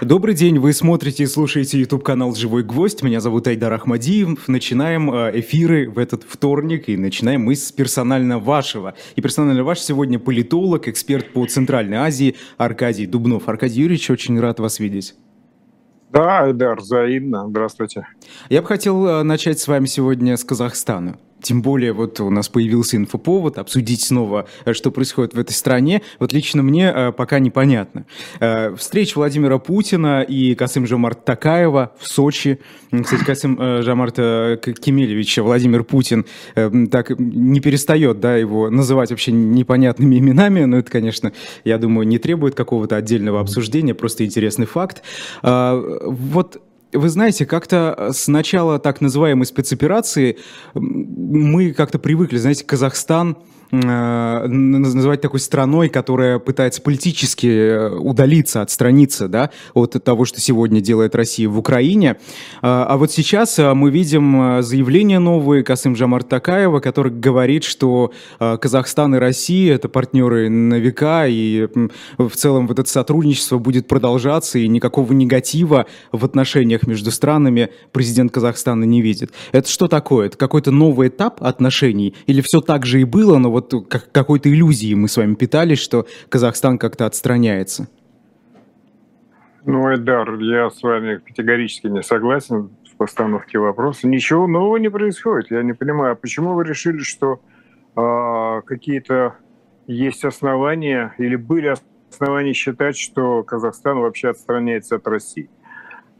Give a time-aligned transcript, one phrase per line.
[0.00, 3.04] Добрый день, вы смотрите и слушаете YouTube-канал «Живой гвоздь».
[3.04, 4.48] Меня зовут Айдар Ахмадиев.
[4.48, 8.94] Начинаем э, эфиры в этот вторник, и начинаем мы с персонально вашего.
[9.14, 13.48] И персонально ваш сегодня политолог, эксперт по Центральной Азии Аркадий Дубнов.
[13.48, 15.14] Аркадий Юрьевич, очень рад вас видеть.
[16.10, 17.46] Да, Айдар, взаимно.
[17.48, 18.08] Здравствуйте.
[18.48, 21.18] Я бы хотел э, начать с вами сегодня с Казахстана.
[21.44, 26.00] Тем более вот у нас появился инфоповод, обсудить снова, э, что происходит в этой стране.
[26.18, 28.06] Вот лично мне э, пока непонятно.
[28.40, 32.60] Э, встреча Владимира Путина и Касым Жомарт Такаева в Сочи.
[32.90, 40.64] Кстати, Касым Жомарт Кемелевич, Владимир Путин, так не перестает да, его называть вообще непонятными именами,
[40.64, 41.32] но это, конечно,
[41.64, 45.02] я думаю, не требует какого-то отдельного обсуждения, просто интересный факт.
[45.42, 46.62] Вот
[46.94, 50.38] вы знаете, как-то э, с начала так называемой спецоперации
[50.74, 53.36] мы как-то привыкли, знаете, Казахстан
[53.82, 61.14] называть такой страной, которая пытается политически э, удалиться, отстраниться да, от того, что сегодня делает
[61.14, 62.10] Россия в Украине.
[62.10, 62.16] Э,
[62.62, 69.18] а вот сейчас мы видим заявление новое Касым Жамар Такаева, который говорит, что Казахстан и
[69.18, 71.68] Россия– это партнеры на века, и
[72.18, 78.32] в целом вот это сотрудничество будет продолжаться, и никакого негатива в отношениях между странами президент
[78.32, 79.32] Казахстана не видит.
[79.52, 80.26] Это что такое?
[80.26, 82.14] Это какой-то новый этап отношений?
[82.26, 85.34] Или все так же и было, но вот вот как, какой-то иллюзии мы с вами
[85.34, 87.88] питались, что Казахстан как-то отстраняется.
[89.64, 94.06] Ну, Эдар, я с вами категорически не согласен в постановке вопроса.
[94.06, 95.50] Ничего нового не происходит.
[95.50, 97.40] Я не понимаю, а почему вы решили, что
[97.96, 99.36] э, какие-то
[99.86, 101.74] есть основания или были
[102.10, 105.48] основания считать, что Казахстан вообще отстраняется от России?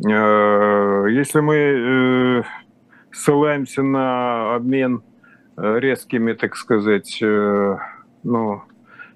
[0.01, 2.42] Э, если мы э,
[3.12, 5.03] ссылаемся на обмен
[5.56, 7.77] резкими, так сказать, э,
[8.22, 8.62] ну,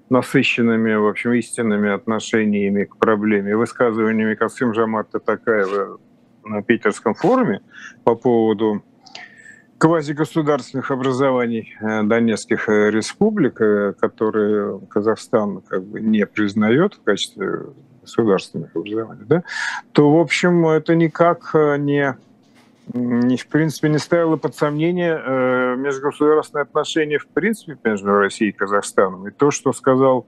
[0.09, 5.99] насыщенными, в общем, истинными отношениями к проблеме, высказываниями Касым Жамарта Такаева
[6.43, 7.61] на Питерском форуме
[8.03, 8.83] по поводу
[9.77, 13.55] квазигосударственных образований э, Донецких республик,
[13.99, 17.67] которые Казахстан как бы не признает в качестве
[18.01, 19.43] государственных образований, да,
[19.91, 22.17] то, в общем, это никак не,
[22.93, 29.27] в принципе, не ставило под сомнение э, межгосударственные отношения в принципе между Россией и Казахстаном.
[29.27, 30.27] И то, что сказал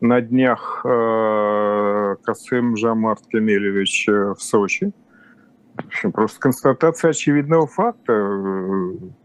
[0.00, 4.92] на днях э, Касым Жамарт Кемелевич э, в Сочи,
[5.76, 8.52] в общем, просто констатация очевидного факта.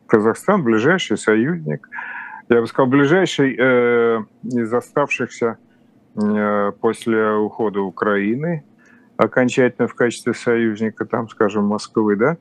[0.07, 1.87] Казахстан ближайший союзник.
[2.49, 5.57] Я бы сказал, ближайший э, из оставшихся
[6.15, 8.63] э, после ухода Украины
[9.17, 12.37] окончательно в качестве союзника, там, скажем, Москвы, да,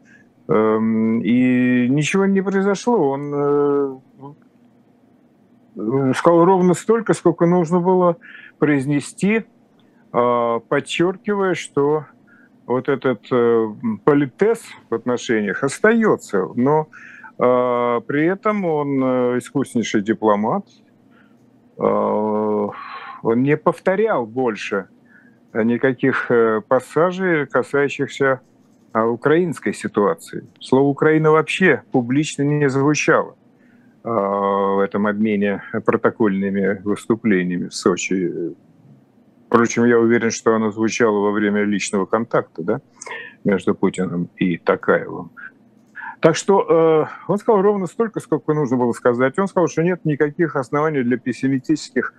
[0.50, 3.10] и ничего не произошло.
[3.10, 3.34] Он
[5.76, 8.16] э, сказал ровно столько, сколько нужно было
[8.58, 9.44] произнести,
[10.12, 12.06] а, подчеркивая, что
[12.66, 13.68] вот этот э,
[14.04, 16.88] политез в отношениях остается, но
[17.38, 20.66] а, при этом он э, искуснейший дипломат,
[21.78, 22.70] а,
[23.22, 24.88] он не повторял больше
[25.54, 26.30] никаких
[26.68, 28.42] пассажей, касающихся
[28.94, 30.46] украинской ситуации.
[30.60, 33.36] Слово «Украина» вообще публично не звучало
[34.02, 38.54] а, в этом обмене протокольными выступлениями в Сочи.
[39.46, 42.80] Впрочем, я уверен, что оно звучало во время личного контакта да,
[43.44, 45.30] между Путиным и Такаевым.
[46.20, 49.38] Так что э, он сказал ровно столько, сколько нужно было сказать.
[49.38, 52.12] Он сказал, что нет никаких оснований для пессимистических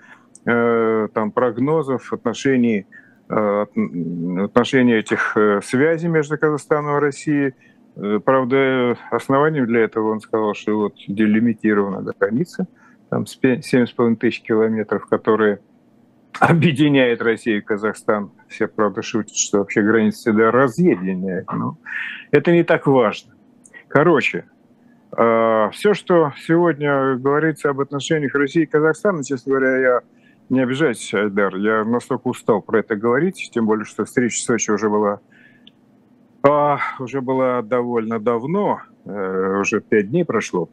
[0.46, 2.88] э, там, прогнозов в отношении
[3.30, 7.54] отношения этих э, связей между Казахстаном и Россией.
[7.96, 12.68] Э, правда, основанием для этого он сказал, что вот делимитирована до границы,
[13.10, 15.60] там 7,5 тысяч километров, которые
[16.40, 18.32] объединяет Россию и Казахстан.
[18.48, 21.46] Все, правда, шутят, что вообще границы всегда разъединяет.
[21.52, 21.78] Но
[22.32, 23.34] это не так важно.
[23.88, 24.46] Короче,
[25.12, 30.02] все, что сегодня говорится об отношениях России и Казахстана, честно говоря, я
[30.50, 34.72] не обижайтесь, Айдар, я настолько устал про это говорить, тем более, что встреча в Сочи
[34.72, 35.20] уже была,
[36.44, 40.70] а, уже была довольно давно, э, уже пять дней прошло,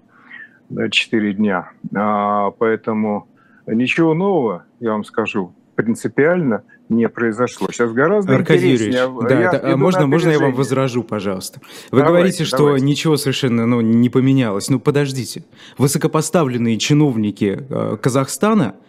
[0.91, 3.29] четыре дня, а, поэтому
[3.67, 7.69] ничего нового, я вам скажу, принципиально не произошло.
[7.71, 9.03] Сейчас гораздо Аркадий интереснее.
[9.03, 11.61] Юрьевич, да, это, а можно, можно я вам возражу, пожалуйста?
[11.91, 12.87] Вы давайте, говорите, что давайте.
[12.87, 14.71] ничего совершенно ну, не поменялось.
[14.71, 15.45] Ну, подождите.
[15.79, 18.86] Высокопоставленные чиновники э, Казахстана Э,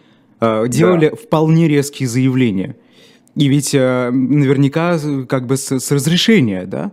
[0.68, 1.16] делали да.
[1.16, 2.76] вполне резкие заявления.
[3.36, 4.98] И ведь э, наверняка
[5.28, 6.92] как бы с, с разрешения, да?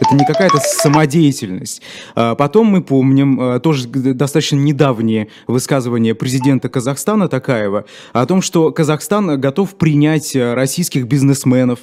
[0.00, 1.82] Это не какая-то самодеятельность.
[2.14, 8.72] А потом мы помним э, тоже достаточно недавнее высказывание президента Казахстана Такаева о том, что
[8.72, 11.80] Казахстан готов принять российских бизнесменов,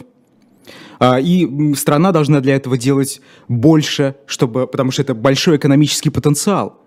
[0.99, 6.80] А, и страна должна для этого делать больше, чтобы, потому что это большой экономический потенциал.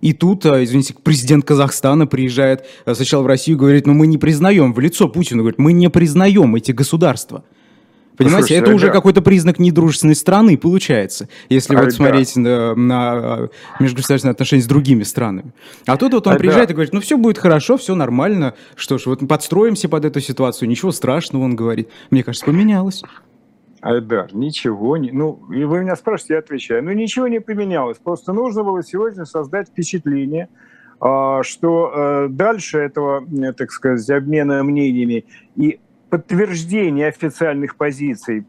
[0.00, 4.06] И тут, а, извините, президент Казахстана приезжает а, сначала в Россию и говорит, ну мы
[4.06, 7.44] не признаем, в лицо Путину говорит, мы не признаем эти государства.
[8.18, 13.48] Понимаете, Слушайте, это уже какой-то признак недружественной страны получается, если а вот смотреть на, на
[13.78, 15.52] межгосударственные отношения с другими странами.
[15.86, 18.98] А тут вот он а приезжает и говорит, ну все будет хорошо, все нормально, что
[18.98, 21.90] ж, вот подстроимся под эту ситуацию, ничего страшного, он говорит.
[22.10, 23.04] Мне кажется, поменялось.
[23.80, 25.10] Айдар, ничего не...
[25.10, 26.84] Ну, и вы меня спрашиваете, я отвечаю.
[26.84, 27.98] Ну, ничего не поменялось.
[27.98, 30.48] Просто нужно было сегодня создать впечатление,
[31.00, 35.80] а, что э, дальше этого, э, так сказать, обмена мнениями и
[36.10, 38.46] подтверждения официальных позиций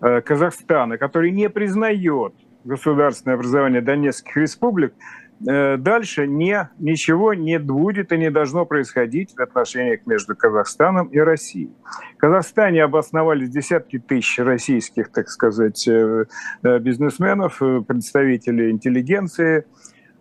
[0.00, 4.94] э, Казахстана, который не признает государственное образование Донецких республик,
[5.42, 11.70] дальше не, ничего не будет и не должно происходить в отношениях между Казахстаном и Россией.
[12.16, 16.24] В Казахстане обосновались десятки тысяч российских, так сказать, э,
[16.62, 19.64] э, бизнесменов, представителей интеллигенции,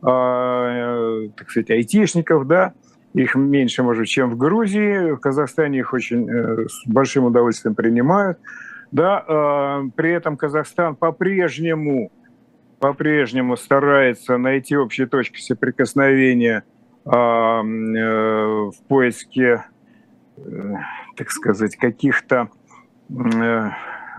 [0.02, 2.74] а, так сказать, айтишников, да,
[3.14, 5.12] их меньше, может, чем в Грузии.
[5.12, 6.28] В Казахстане их очень
[6.68, 8.40] с большим удовольствием принимают.
[8.92, 12.12] Да, при этом Казахстан по-прежнему
[12.82, 16.64] по-прежнему старается найти общие точки соприкосновения
[17.06, 19.66] а, э, в поиске,
[20.36, 20.74] э,
[21.16, 22.50] так сказать, каких-то
[23.10, 23.70] э,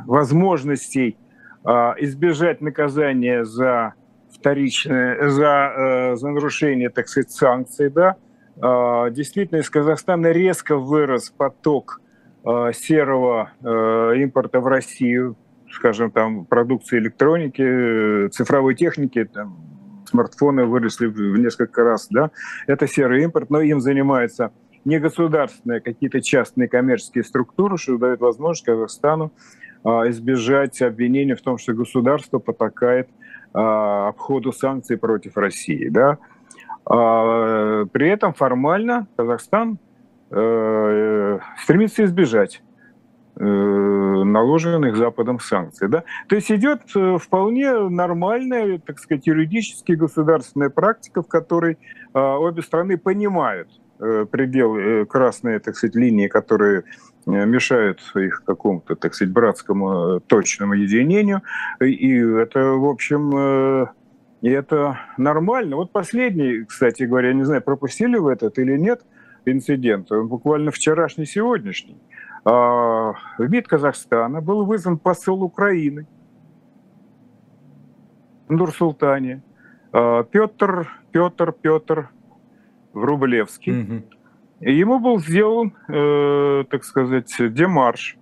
[0.06, 1.18] возможностей
[1.64, 3.94] а, избежать наказания за
[4.32, 8.16] вторичное, за, за нарушение, так сказать, санкций, да,
[8.60, 12.00] а, действительно из Казахстана резко вырос поток
[12.72, 13.52] серого
[14.16, 15.36] импорта в Россию
[15.72, 19.56] скажем, там, продукции электроники, цифровой техники, там,
[20.06, 22.30] смартфоны выросли в несколько раз, да,
[22.66, 24.52] это серый импорт, но им занимаются
[24.84, 29.32] не государственные, а какие-то частные коммерческие структуры, что дает возможность Казахстану
[29.84, 33.08] а, избежать обвинений в том, что государство потакает
[33.54, 36.18] а, обходу санкций против России, да.
[36.84, 39.78] А, при этом формально Казахстан
[40.30, 42.71] э, стремится избежать Э,
[43.36, 45.88] наложенных Западом санкций.
[45.88, 46.04] Да?
[46.28, 51.78] То есть идет э, вполне нормальная, так сказать, юридически государственная практика, в которой
[52.14, 53.68] э, обе страны понимают
[54.32, 56.82] пределы красные, так сказать, линии, которые
[57.24, 61.42] мешают их какому-то, так сказать, братскому точному единению.
[61.80, 63.86] И это, в общем,
[64.40, 65.76] и это нормально.
[65.76, 69.02] Вот последний, кстати говоря, я не знаю, пропустили вы этот или нет,
[69.44, 71.96] инцидент, буквально вчерашний, сегодняшний.
[72.44, 76.06] А, в МИД Казахстана был вызван посол Украины
[78.48, 79.42] Нур-Султане
[79.92, 82.10] а, Петр, Петр, Петр
[82.92, 83.82] Врублевский.
[83.82, 84.02] Угу.
[84.60, 88.16] И ему был сделан, э, так сказать, демарш,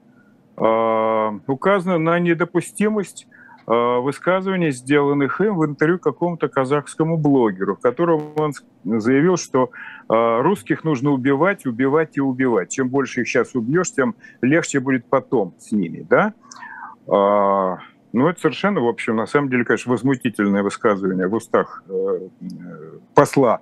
[0.56, 3.26] э, указано на недопустимость
[3.72, 8.52] высказываний, сделанных им в интервью какому-то казахскому блогеру, в котором он
[8.84, 9.70] заявил, что
[10.08, 12.70] э, русских нужно убивать, убивать и убивать.
[12.70, 16.34] Чем больше их сейчас убьешь, тем легче будет потом с ними, да?
[17.06, 17.78] А,
[18.12, 22.28] ну, это совершенно, в общем, на самом деле, конечно, возмутительное высказывание в устах э,
[23.14, 23.60] посла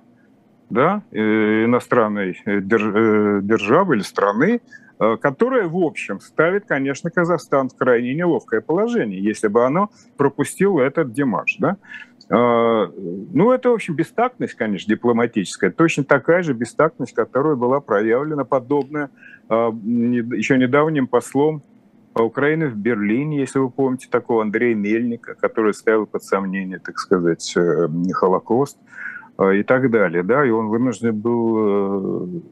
[0.71, 8.59] да, иностранной державы или страны, Э, которая, в общем, ставит, конечно, Казахстан в крайне неловкое
[8.59, 11.55] положение, если бы оно пропустило этот демарш.
[11.57, 11.77] Да?
[12.29, 12.87] Э,
[13.33, 15.71] ну, это, в общем, бестактность, конечно, дипломатическая.
[15.71, 19.09] Точно такая же бестактность, которая была проявлена подобная
[19.49, 21.63] э, еще недавним послом
[22.13, 27.55] Украины в Берлине, если вы помните, такого Андрея Мельника, который ставил под сомнение, так сказать,
[28.13, 28.77] Холокост
[29.53, 30.23] и так далее.
[30.23, 30.45] Да?
[30.45, 32.43] И он вынужден был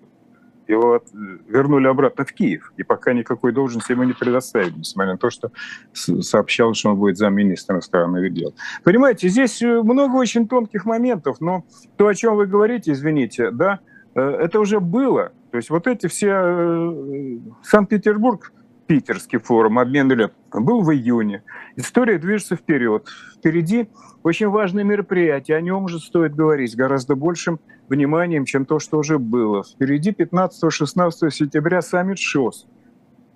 [0.68, 1.02] его
[1.48, 5.52] вернули обратно в Киев, и пока никакой должности ему не предоставили, несмотря на то, что
[5.94, 8.54] сообщал, что он будет замминистра иностранных дел.
[8.84, 13.80] Понимаете, здесь э, много очень тонких моментов, но то, о чем вы говорите, извините, да,
[14.16, 15.32] э, это уже было.
[15.52, 16.30] То есть вот эти все...
[16.32, 18.52] Э, Санкт-Петербург
[18.88, 21.44] питерский форум обмен лет был в июне.
[21.76, 23.08] История движется вперед.
[23.38, 23.90] Впереди
[24.24, 29.20] очень важное мероприятие, о нем уже стоит говорить гораздо большим вниманием, чем то, что уже
[29.20, 29.64] было.
[29.64, 32.68] Впереди 15-16 сентября саммит ШОС,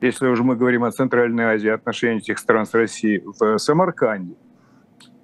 [0.02, 4.36] если уже мы говорим о Центральной Азии, отношении этих стран с Россией, в Самарканде,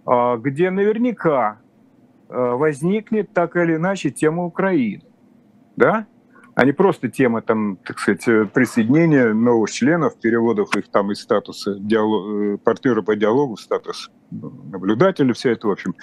[0.05, 1.59] а, где наверняка
[2.29, 5.03] а, возникнет так или иначе тема Украины.
[5.75, 6.07] Да?
[6.57, 11.21] А не просто тема, там, так сказать, э, присоединения новых членов, переводов их там из
[11.21, 15.93] статуса диалог, э, партнера по диалогу в статус наблюдателя, все это, в общем,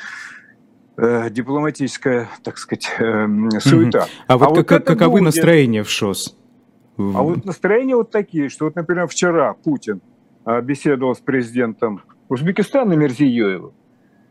[0.96, 3.26] э, дипломатическая, так сказать, э,
[3.58, 3.98] суета.
[3.98, 4.24] Mm-hmm.
[4.28, 5.24] А, а вот, вот как, каковы будет...
[5.24, 6.36] настроения в ШОС?
[6.98, 10.02] А вот настроения вот такие, что вот, например, вчера Путин
[10.44, 13.72] а, беседовал с президентом Узбекистана Мерзиёевым,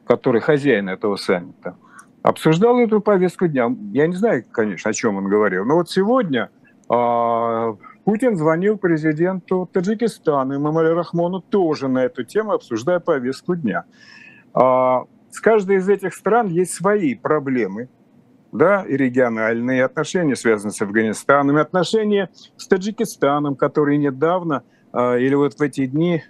[0.08, 1.76] который хозяин этого саммита,
[2.24, 3.70] обсуждал эту повестку дня.
[3.92, 6.50] Я не знаю, конечно, о чем он говорил, но вот сегодня
[6.90, 7.76] а,
[8.06, 13.84] Путин звонил президенту Таджикистана, Мамале Рахмону тоже на эту тему, обсуждая повестку дня.
[14.54, 17.90] А, с каждой из этих стран есть свои проблемы,
[18.54, 24.64] да, и региональные отношения, связанные с Афганистаном, и отношения с Таджикистаном, который недавно
[24.94, 26.24] а, или вот в эти дни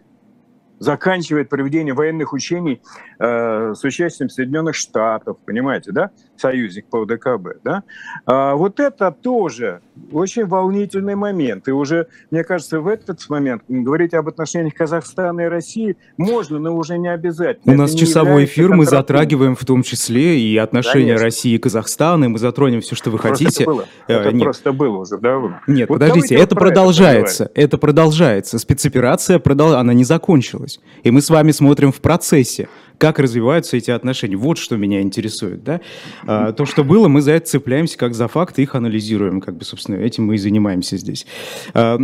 [0.83, 2.81] заканчивает проведение военных учений
[3.19, 7.83] э, с участием Соединенных Штатов, понимаете, да, союзник по ОДКБ, да.
[8.25, 11.67] А вот это тоже очень волнительный момент.
[11.67, 16.75] И уже, мне кажется, в этот момент говорить об отношениях Казахстана и России можно, но
[16.75, 17.73] уже не обязательно.
[17.73, 21.23] У нас часовой эфир, мы затрагиваем в том числе и отношения Конечно.
[21.23, 23.65] России и Казахстана, и мы затронем все, что вы просто хотите.
[23.65, 23.85] Было.
[24.07, 24.43] Э, это Нет.
[24.43, 25.59] просто было уже давно.
[25.67, 28.59] Нет, вот подождите, это продолжается, это, это продолжается.
[28.59, 29.73] Спецоперация, продол...
[29.73, 30.79] она не закончилась.
[31.03, 32.67] И мы с вами смотрим в процессе
[33.03, 34.37] как развиваются эти отношения.
[34.37, 35.61] Вот что меня интересует.
[35.61, 35.81] Да?
[36.25, 39.41] А, то, что было, мы за это цепляемся как за факты, их анализируем.
[39.41, 41.25] Как бы, собственно, этим мы и занимаемся здесь.
[41.73, 41.97] А,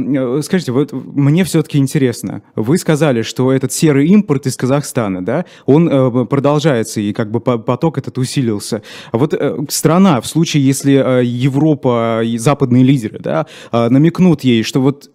[0.43, 2.41] скажите, вот мне все-таки интересно.
[2.57, 7.39] Вы сказали, что этот серый импорт из Казахстана, да, он э, продолжается, и как бы
[7.39, 8.81] поток этот усилился.
[9.13, 14.63] А вот э, страна, в случае, если э, Европа и западные лидеры да, намекнут ей,
[14.63, 15.09] что вот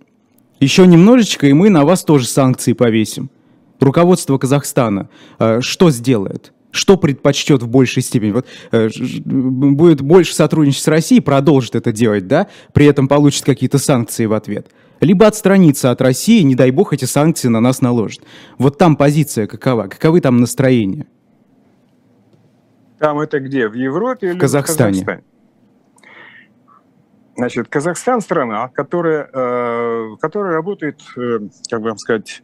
[0.61, 3.29] еще немножечко, и мы на вас тоже санкции повесим
[3.85, 6.53] руководство Казахстана э, что сделает?
[6.71, 8.33] Что предпочтет в большей степени?
[8.33, 8.89] Вот, э,
[9.25, 12.49] будет больше сотрудничать с Россией, продолжит это делать, да?
[12.73, 14.69] При этом получит какие-то санкции в ответ.
[15.01, 18.25] Либо отстраниться от России, не дай бог эти санкции на нас наложат.
[18.59, 19.87] Вот там позиция какова?
[19.87, 21.07] Каковы там настроения?
[22.99, 23.69] Там это где?
[23.69, 25.03] В Европе или в Казахстане?
[25.03, 25.25] В Казахстане?
[27.37, 32.43] Значит, Казахстан страна, которая, э, которая работает, э, как бы вам сказать,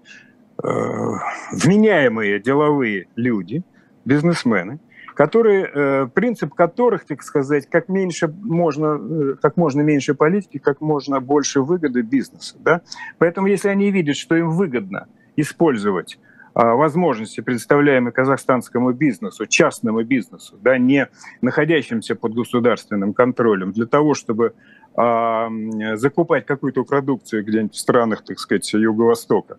[0.62, 3.62] вменяемые деловые люди,
[4.04, 4.78] бизнесмены,
[5.14, 10.80] которые, э, принцип которых, так сказать, как, меньше можно, э, как можно меньше политики, как
[10.80, 12.56] можно больше выгоды бизнеса.
[12.60, 12.80] Да?
[13.18, 16.18] Поэтому если они видят, что им выгодно использовать
[16.52, 21.08] а, возможности, предоставляемые казахстанскому бизнесу, частному бизнесу, да, не
[21.42, 24.54] находящимся под государственным контролем, для того, чтобы
[24.96, 25.48] а,
[25.94, 29.58] закупать какую-то продукцию где-нибудь в странах, так сказать, Юго-Востока,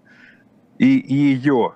[0.81, 1.73] и ее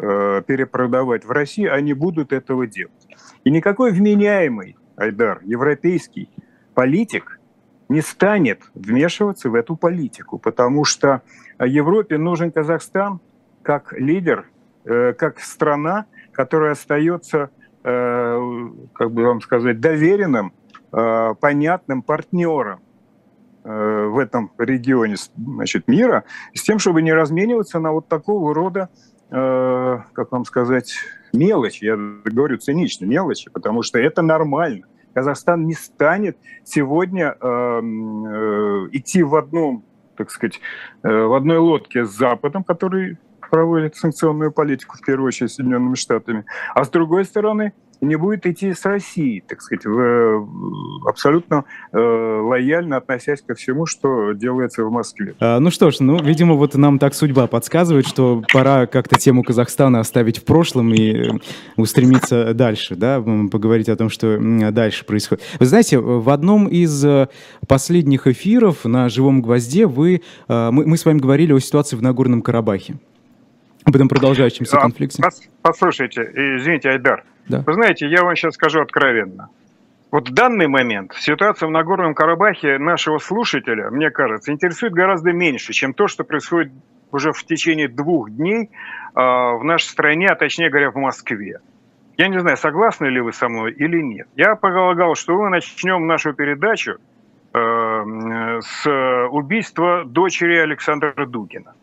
[0.00, 3.06] э, перепродавать в России, они будут этого делать.
[3.44, 6.28] И никакой вменяемый, Айдар, европейский
[6.74, 7.38] политик
[7.88, 11.22] не станет вмешиваться в эту политику, потому что
[11.64, 13.20] Европе нужен Казахстан
[13.62, 14.46] как лидер,
[14.84, 17.50] э, как страна, которая остается,
[17.84, 20.52] э, как бы вам сказать, доверенным,
[20.92, 22.80] э, понятным партнером
[23.66, 28.90] в этом регионе значит, мира, с тем, чтобы не размениваться на вот такого рода,
[29.30, 30.94] э, как вам сказать,
[31.32, 31.84] мелочи.
[31.84, 34.86] Я говорю цинично, мелочи, потому что это нормально.
[35.14, 37.80] Казахстан не станет сегодня э,
[38.92, 39.84] идти в одном,
[40.16, 40.60] так сказать,
[41.02, 43.18] э, в одной лодке с Западом, который
[43.50, 46.44] проводит санкционную политику, в первую очередь, Соединенными Штатами,
[46.74, 52.96] а с другой стороны– не будет идти с Россией, так сказать, в, абсолютно э, лояльно
[52.96, 55.34] относясь ко всему, что делается в Москве.
[55.40, 59.42] А, ну что ж, ну, видимо, вот нам так судьба подсказывает, что пора как-то тему
[59.42, 61.40] Казахстана оставить в прошлом и
[61.76, 64.38] устремиться дальше, да, поговорить о том, что
[64.70, 65.44] дальше происходит.
[65.58, 67.28] Вы знаете, в одном из э,
[67.66, 72.02] последних эфиров на «Живом гвозде» вы, э, мы, мы с вами говорили о ситуации в
[72.02, 72.96] Нагорном Карабахе,
[73.86, 75.22] об этом продолжающемся а, конфликте.
[75.62, 77.62] Послушайте, извините, Айдар, да.
[77.64, 79.48] Вы знаете, я вам сейчас скажу откровенно.
[80.10, 85.72] Вот в данный момент ситуация в Нагорном Карабахе нашего слушателя, мне кажется, интересует гораздо меньше,
[85.72, 86.72] чем то, что происходит
[87.12, 88.68] уже в течение двух дней э,
[89.14, 91.60] в нашей стране, а точнее говоря, в Москве.
[92.16, 94.26] Я не знаю, согласны ли вы со мной или нет.
[94.36, 96.96] Я полагал, что мы начнем нашу передачу
[97.52, 101.74] э, с убийства дочери Александра Дугина.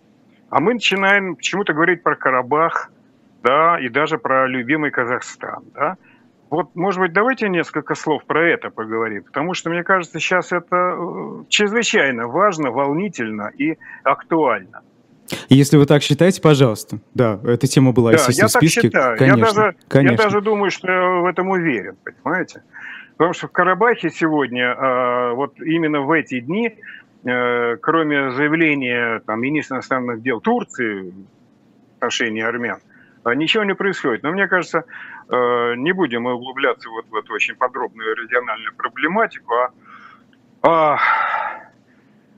[0.54, 2.92] А мы начинаем почему-то говорить про Карабах,
[3.42, 5.98] да, и даже про любимый Казахстан, да.
[6.52, 10.76] Вот, может быть, давайте несколько слов про это поговорим, потому что, мне кажется, сейчас это
[10.96, 14.84] э, чрезвычайно важно, волнительно и актуально.
[15.50, 17.00] Если вы так считаете, пожалуйста.
[17.16, 18.82] Да, эта тема была, да, естественно, я в списке.
[18.82, 19.18] Так считаю.
[19.18, 20.12] Конечно, я, даже, конечно.
[20.12, 22.62] я даже думаю, что я в этом уверен, понимаете?
[23.18, 26.76] Потому что в Карабахе сегодня, а, вот именно в эти дни,
[27.24, 32.80] кроме заявления там, министра иностранных дел Турции в отношении армян,
[33.24, 34.24] а ничего не происходит.
[34.24, 34.84] Но мне кажется,
[35.30, 39.72] э, не будем углубляться вот в эту очень подробную региональную проблематику, а,
[40.62, 40.98] а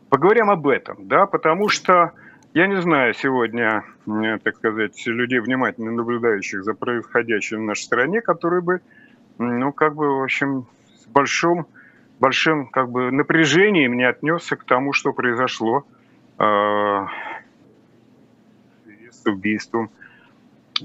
[0.09, 2.13] поговорим об этом, да, потому что
[2.55, 8.61] Я не знаю сегодня, так сказать, людей, внимательно наблюдающих за происходящим в нашей стране, которые
[8.61, 8.79] бы,
[9.37, 10.65] ну, как бы, в общем,
[11.03, 11.67] с большим,
[12.19, 15.85] большим, как бы, напряжением не отнесся к тому, что произошло
[16.37, 16.43] э,
[19.11, 19.89] с убийством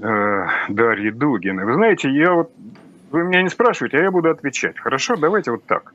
[0.01, 1.65] э, Дарьи Дугиной.
[1.65, 2.51] Вы знаете, я вот,
[3.11, 4.77] вы меня не спрашиваете, а я буду отвечать.
[4.79, 5.93] Хорошо, давайте вот так.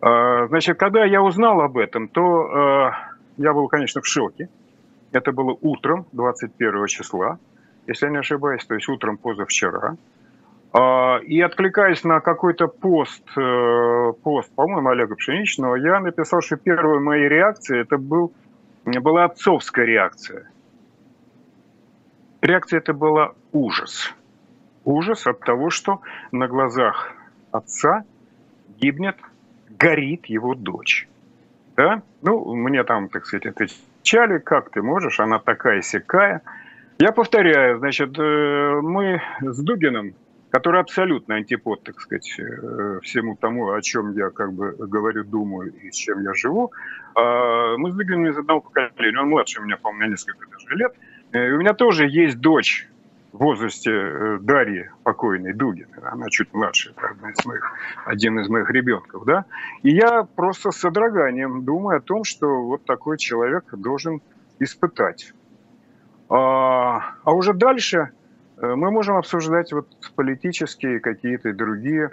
[0.00, 4.48] Э, значит, когда я узнал об этом, то э, я был, конечно, в шоке.
[5.12, 7.38] Это было утром 21 числа,
[7.86, 9.96] если я не ошибаюсь, то есть утром позавчера.
[10.74, 17.28] И откликаясь на какой-то пост, э, пост, по-моему, Олега Пшеничного, я написал, что первая моя
[17.28, 18.32] реакция это был,
[18.84, 20.50] была отцовская реакция.
[22.42, 24.14] Реакция это была ужас.
[24.84, 26.00] Ужас от того, что
[26.32, 27.12] на глазах
[27.50, 28.04] отца
[28.78, 29.16] гибнет,
[29.70, 31.08] горит его дочь.
[31.76, 32.02] Да?
[32.22, 36.42] Ну, мне там, так сказать, отвечали, как ты можешь, она такая сякая.
[36.98, 40.14] Я повторяю, значит, э, мы с Дугиным,
[40.50, 45.72] который абсолютно антипод, так сказать, э, всему тому, о чем я как бы говорю, думаю
[45.74, 46.72] и с чем я живу,
[47.14, 49.20] а, мы с Дугиным из одного поколения.
[49.20, 50.94] Он младше меня, по-моему, на несколько даже лет.
[51.32, 52.88] Э, и у меня тоже есть дочь
[53.32, 56.00] в возрасте Дарьи покойной Дугиной.
[56.02, 57.72] Она чуть младше, это одна из моих,
[58.06, 59.26] один из моих ребенков.
[59.26, 59.44] Да?
[59.82, 64.22] И я просто с содроганием думаю о том, что вот такой человек должен
[64.60, 65.34] испытать.
[66.30, 68.17] А, а уже дальше Э,
[68.60, 72.10] мы можем обсуждать вот политические какие-то другие,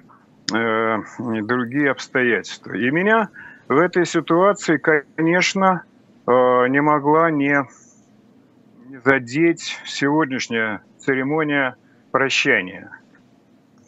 [0.53, 2.73] э, другие обстоятельства.
[2.73, 3.29] И меня
[3.67, 5.83] в этой ситуации, конечно,
[6.27, 6.31] э,
[6.67, 7.65] не могла не,
[8.87, 11.75] не задеть сегодняшняя церемония
[12.11, 12.91] прощания,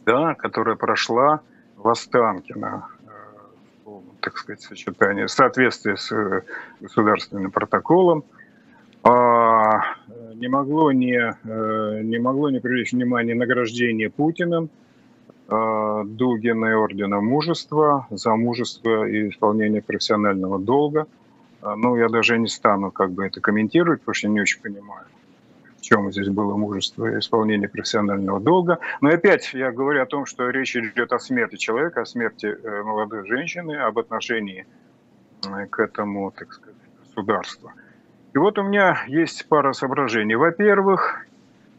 [0.05, 1.41] да, которая прошла
[1.75, 2.87] в Останкино,
[3.85, 3.89] э,
[4.21, 6.41] так сказать, сочетание, в соответствии с э,
[6.79, 8.23] государственным протоколом–
[9.09, 9.46] а,
[10.39, 14.69] не могло не, э, не могло не привлечь внимание награждение Путиным
[15.49, 21.07] а, Дугина и Ордена Мужества за мужество и исполнение профессионального долга.
[21.61, 25.05] А, ну, я даже не стану как бы это комментировать, потому что не очень понимаю,
[25.77, 28.79] в чем здесь было мужество и исполнение профессионального долга.
[28.99, 32.83] Но опять я говорю о том, что речь идет о смерти человека, о смерти э,
[32.83, 34.67] молодой женщины, об отношении
[35.45, 37.71] э, к этому, так сказать, государству.
[38.37, 40.35] И вот у меня есть пара соображений.
[40.35, 41.25] Во-первых,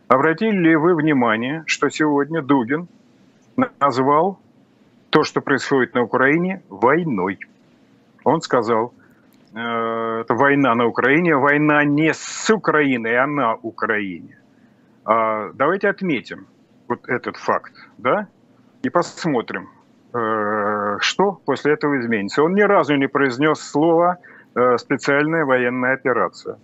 [0.09, 2.88] обратили ли вы внимание, что сегодня Дугин
[3.79, 4.40] назвал
[5.11, 7.38] то, что происходит на Украине, войной?
[8.25, 8.92] Он сказал,
[9.55, 14.37] э, это война на Украине, война не с Украиной, а на Украине.
[15.05, 16.49] А, давайте отметим
[16.88, 18.27] вот этот факт, да,
[18.83, 19.71] и посмотрим,
[20.12, 22.42] э, что после этого изменится.
[22.42, 24.18] Он ни разу не произнес слово
[24.79, 26.59] специальная военная операция.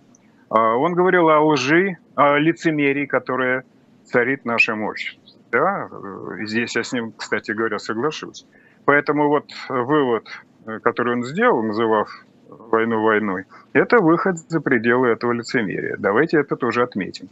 [0.49, 3.63] А, он говорил о лжи, о лицемерии, которое
[4.05, 5.21] царит нашем обществе.
[5.51, 8.45] Да, э, здесь я с ним, кстати говоря, соглашусь.
[8.85, 10.27] Поэтому вот вывод,
[10.65, 12.09] э, который он сделал, называв
[12.47, 15.95] войну войной, это выход за пределы этого лицемерия.
[15.97, 17.29] Давайте это тоже отметим.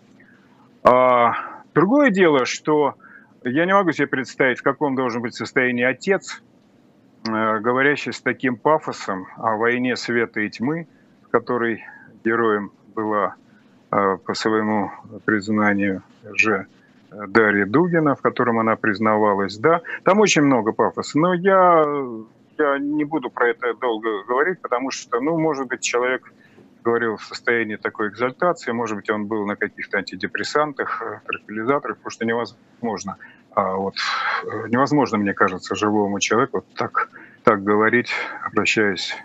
[0.83, 1.33] А,
[1.73, 2.95] другое дело, что
[3.43, 6.52] я не могу себе представить, в каком должен быть состоянии отец, Э,
[7.23, 10.87] говорящий с таким пафосом о войне света и тьмы,
[11.23, 11.83] в которой
[12.23, 13.35] героем была
[13.91, 14.91] э, по своему
[15.25, 16.67] признанию же
[17.27, 21.85] Дарья Дугина, в котором она признавалась, да, там очень много пафоса, но я,
[22.57, 26.33] я не буду про это долго говорить, потому что, ну, может быть, человек
[26.83, 32.11] говорил в состоянии такой экзальтации, может быть, он был на каких-то антидепрессантах, э, транквилизаторах, потому
[32.11, 33.17] что невозможно
[33.55, 33.95] а вот
[34.45, 37.09] э, невозможно, мне кажется, живому человеку вот так,
[37.43, 38.11] так говорить,
[38.43, 39.15] обращаясь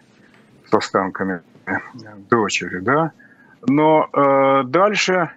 [0.69, 1.41] с останками
[2.31, 3.13] дочери, да.
[3.67, 5.31] Но э, дальше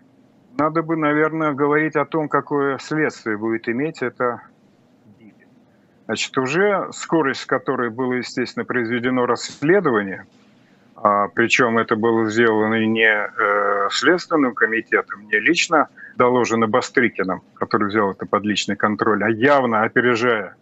[0.57, 4.41] надо бы, наверное, говорить о том, какое следствие будет иметь это
[6.11, 10.25] Значит, уже скорость, с которой было, естественно, произведено расследование,
[10.97, 15.87] а, причем это было сделано не э, Следственным комитетом, не лично
[16.21, 20.55] доложено Бастрыкиным, который взял это под личный контроль, а явно опережая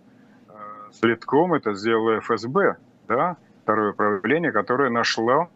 [0.48, 0.54] э,
[0.94, 2.78] следком, это сделало ФСБ,
[3.10, 5.50] да, второе управление, которое нашло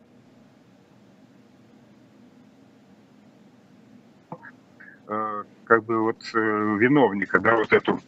[5.07, 8.01] э, как бы вот э, виновника, да, вот эту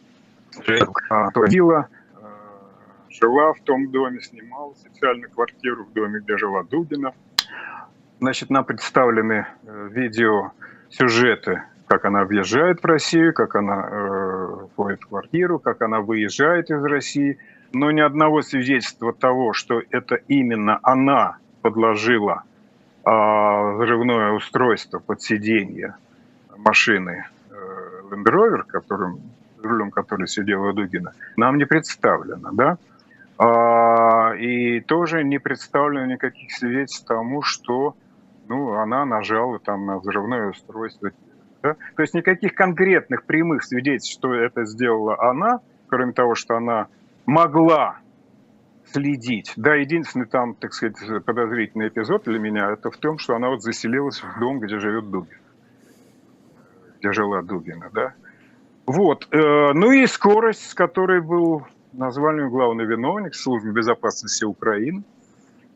[1.48, 2.26] Вилла э,
[3.08, 7.14] жила в том доме, снимала социальную квартиру в доме, где жила Дудина.
[8.20, 10.52] Значит, нам представлены видео
[10.90, 16.70] сюжеты как она въезжает в Россию, как она э, входит в квартиру, как она выезжает
[16.70, 17.38] из России,
[17.72, 22.42] но ни одного свидетельства того, что это именно она подложила
[23.04, 25.94] а взрывное устройство под сиденье
[26.56, 27.26] машины
[28.10, 29.20] Land Rover, которым,
[29.62, 32.78] рулем которой сидела Дугина, нам не представлено, да?
[33.38, 37.94] А, и тоже не представлено никаких свидетельств тому, что
[38.48, 41.10] ну, она нажала там на взрывное устройство.
[41.66, 41.76] Да?
[41.96, 46.86] То есть никаких конкретных прямых свидетельств, что это сделала она, кроме того, что она
[47.26, 47.98] могла
[48.92, 49.52] следить.
[49.56, 53.62] Да, единственный там, так сказать, подозрительный эпизод для меня, это в том, что она вот
[53.62, 55.38] заселилась в дом, где живет Дугин.
[57.00, 58.14] Где жила Дугина, да.
[58.86, 59.26] Вот.
[59.32, 65.02] Э, ну и скорость, с которой был назвали главный виновник службы безопасности Украины.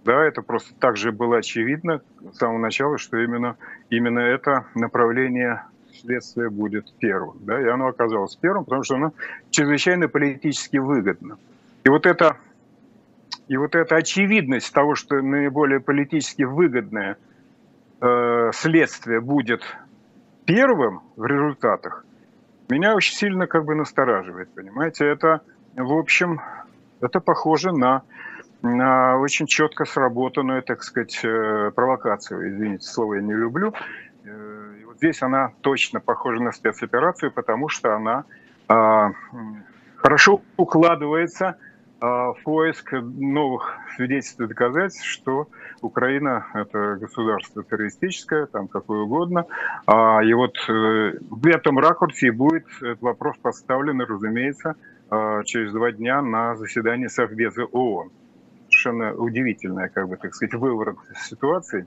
[0.04, 2.00] Да, это просто также было очевидно
[2.32, 3.56] с самого начала, что именно,
[3.90, 7.36] именно это направление следствия будет первым.
[7.40, 9.12] Да, и оно оказалось первым, потому что оно
[9.50, 11.38] чрезвычайно политически выгодно.
[11.84, 12.36] И вот это,
[13.48, 17.16] и вот эта очевидность того, что наиболее политически выгодное
[18.00, 19.62] э, следствие будет
[20.44, 22.04] первым в результатах,
[22.68, 25.40] меня очень сильно как бы настораживает, понимаете, это
[25.76, 26.40] в общем,
[27.00, 28.02] это похоже на,
[28.62, 32.50] на очень четко сработанную, так сказать, э, провокацию.
[32.50, 33.72] Извините, слово я не люблю.
[35.00, 38.24] Э, здесь она точно похожа на спецоперацию, потому что она
[38.68, 39.12] а,
[39.96, 41.56] хорошо укладывается
[42.00, 45.48] а, в поиск новых свидетельств и доказательств, что
[45.82, 49.46] Украина– это государство террористическое, там какое угодно.
[49.86, 54.76] А, и вот э, в этом ракурсе будет этот вопрос поставлен, разумеется,
[55.10, 58.10] а, через два дня на заседании Совбеза ООН.
[58.68, 61.86] Совершенно удивительная, как бы, так сказать, выворот ситуации.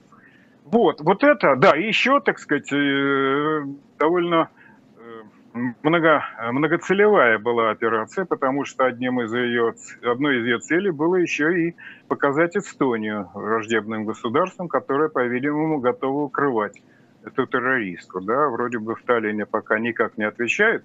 [0.65, 3.63] Вот, вот это, да, и еще, так сказать, э,
[3.99, 4.49] довольно
[4.97, 9.73] э, много, многоцелевая была операция, потому что одним из ее,
[10.03, 11.75] одной из ее целей было еще и
[12.07, 16.81] показать Эстонию враждебным государством, которое, по-видимому, готово укрывать
[17.25, 18.21] эту террористку.
[18.21, 18.47] Да?
[18.49, 20.83] Вроде бы в Таллине пока никак не отвечает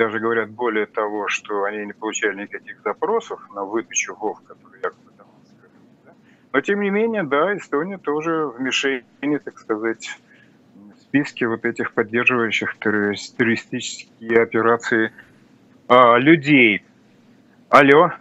[0.00, 5.09] даже говорят более того, что они не получали никаких запросов на выдачу ВОВ, которые якобы?
[6.52, 10.18] Но тем не менее, да, Эстония тоже в мишени, так сказать,
[10.74, 15.12] в списке вот этих поддерживающих террористические операции
[15.86, 16.82] а, людей.
[17.68, 18.12] Алло.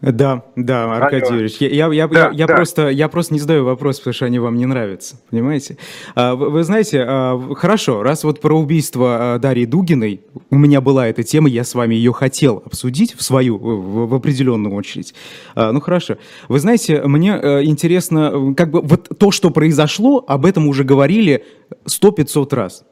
[0.00, 1.34] Да, да, Аркадий Алло.
[1.34, 2.54] Юрьевич, я, я, да, я, я, да.
[2.54, 5.76] просто, я просто не задаю вопрос, потому что они вам не нравятся, понимаете?
[6.14, 10.80] А, вы, вы знаете, а, хорошо, раз вот про убийство а, Дарьи Дугиной, у меня
[10.80, 15.14] была эта тема, я с вами ее хотел обсудить в свою, в, в определенную очередь.
[15.54, 16.16] Ну хорошо,
[16.48, 21.44] вы знаете, мне а, интересно, как бы вот то, что произошло, об этом уже говорили
[21.84, 22.84] сто пятьсот раз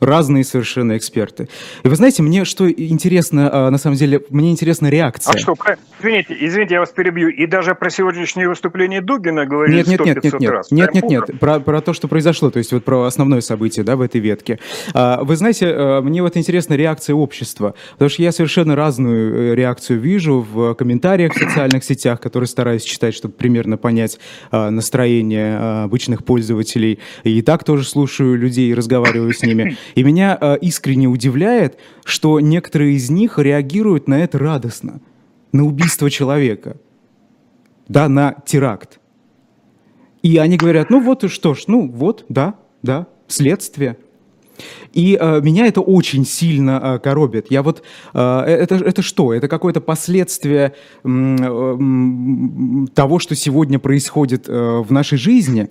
[0.00, 1.48] разные совершенно эксперты.
[1.84, 5.34] И вы знаете, мне что интересно, а, на самом деле, мне интересна реакция.
[5.34, 5.54] А что,
[6.00, 10.24] извините, извините, я вас перебью, и даже про сегодняшнее выступление Дугина говорили нет, нет, нет,
[10.24, 10.70] нет, нет, раз.
[10.70, 13.96] Нет, нет, нет, про, про то, что произошло, то есть вот про основное событие, да,
[13.96, 14.58] в этой ветке.
[14.94, 19.54] А, вы знаете, а, мне вот интересна реакция общества, потому что я совершенно разную э,
[19.54, 24.18] реакцию вижу в комментариях в социальных сетях, которые стараюсь читать, чтобы примерно понять
[24.50, 26.98] настроение обычных пользователей.
[27.24, 29.76] И так тоже слушаю людей и разговариваю с ними.
[29.94, 35.00] И меня э, искренне удивляет, что некоторые из них реагируют на это радостно,
[35.52, 36.76] на убийство человека,
[37.88, 39.00] да, на теракт.
[40.22, 43.96] И они говорят, ну вот и что ж, ну вот, да, да, следствие.
[44.92, 47.50] И э, меня это очень сильно э, коробит.
[47.50, 49.32] Я вот э, это это что?
[49.32, 51.78] Это какое-то последствие э,
[52.94, 55.70] того, что сегодня происходит э, в нашей жизни?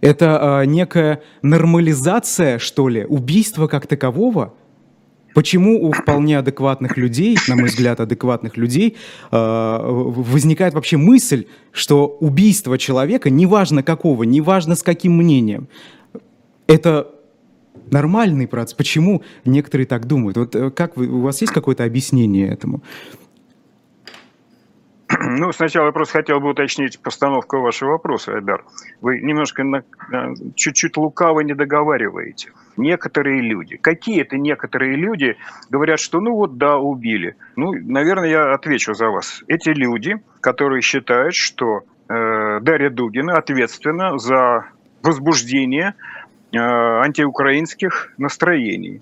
[0.00, 4.54] Это э, некая нормализация, что ли, убийства как такового?
[5.34, 8.96] Почему у вполне адекватных людей, на мой взгляд, адекватных людей,
[9.30, 15.68] э, возникает вообще мысль, что убийство человека, неважно какого, неважно с каким мнением,
[16.66, 17.08] это
[17.90, 18.74] нормальный процесс.
[18.74, 20.36] Почему некоторые так думают?
[20.36, 22.82] Вот э, как вы, у вас есть какое-то объяснение этому?
[25.20, 28.64] Ну, сначала я просто хотел бы уточнить постановку вашего вопроса, Айдар.
[29.00, 32.52] Вы немножко э, чуть-чуть лукаво не договариваете.
[32.76, 33.76] Некоторые люди.
[33.76, 35.36] Какие это некоторые люди
[35.70, 37.36] говорят, что ну вот да, убили.
[37.56, 39.42] Ну, наверное, я отвечу за вас.
[39.48, 44.66] Эти люди, которые считают, что э, Дарья Дугина ответственна за
[45.02, 45.94] возбуждение
[46.52, 49.00] э, антиукраинских настроений,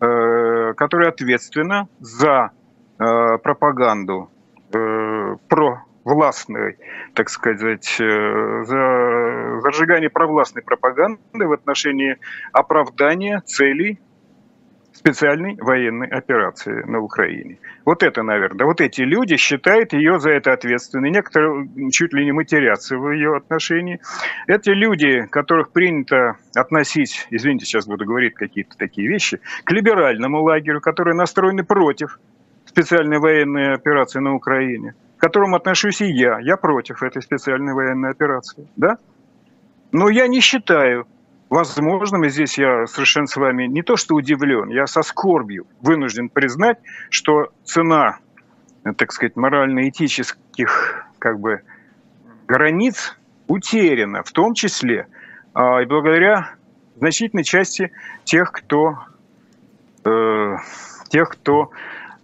[0.00, 2.50] э, которая ответственна за
[2.98, 4.30] э, пропаганду
[4.72, 5.09] э,
[5.48, 6.78] про властной,
[7.14, 12.16] так сказать, э, за зажигание провластной пропаганды в отношении
[12.52, 13.98] оправдания целей
[15.00, 17.58] специальной военной операции на Украине.
[17.86, 21.10] Вот это, наверное, вот эти люди считают ее за это ответственной.
[21.10, 24.00] Некоторые чуть ли не матерятся в ее отношении.
[24.46, 30.82] Эти люди, которых принято относить, извините, сейчас буду говорить какие-то такие вещи, к либеральному лагерю,
[30.82, 32.18] которые настроены против
[32.66, 36.38] специальной военной операции на Украине, которому отношусь и я.
[36.40, 38.66] Я против этой специальной военной операции.
[38.76, 38.96] Да?
[39.92, 41.06] Но я не считаю
[41.50, 46.28] возможным, и здесь я совершенно с вами не то что удивлен, я со скорбью вынужден
[46.28, 46.78] признать,
[47.10, 48.18] что цена,
[48.96, 51.62] так сказать, морально-этических как бы,
[52.46, 53.16] границ
[53.48, 55.08] утеряна, в том числе
[55.52, 56.54] а, и благодаря
[56.96, 57.92] значительной части
[58.24, 58.98] тех, кто,
[60.04, 60.56] э,
[61.08, 61.72] тех, кто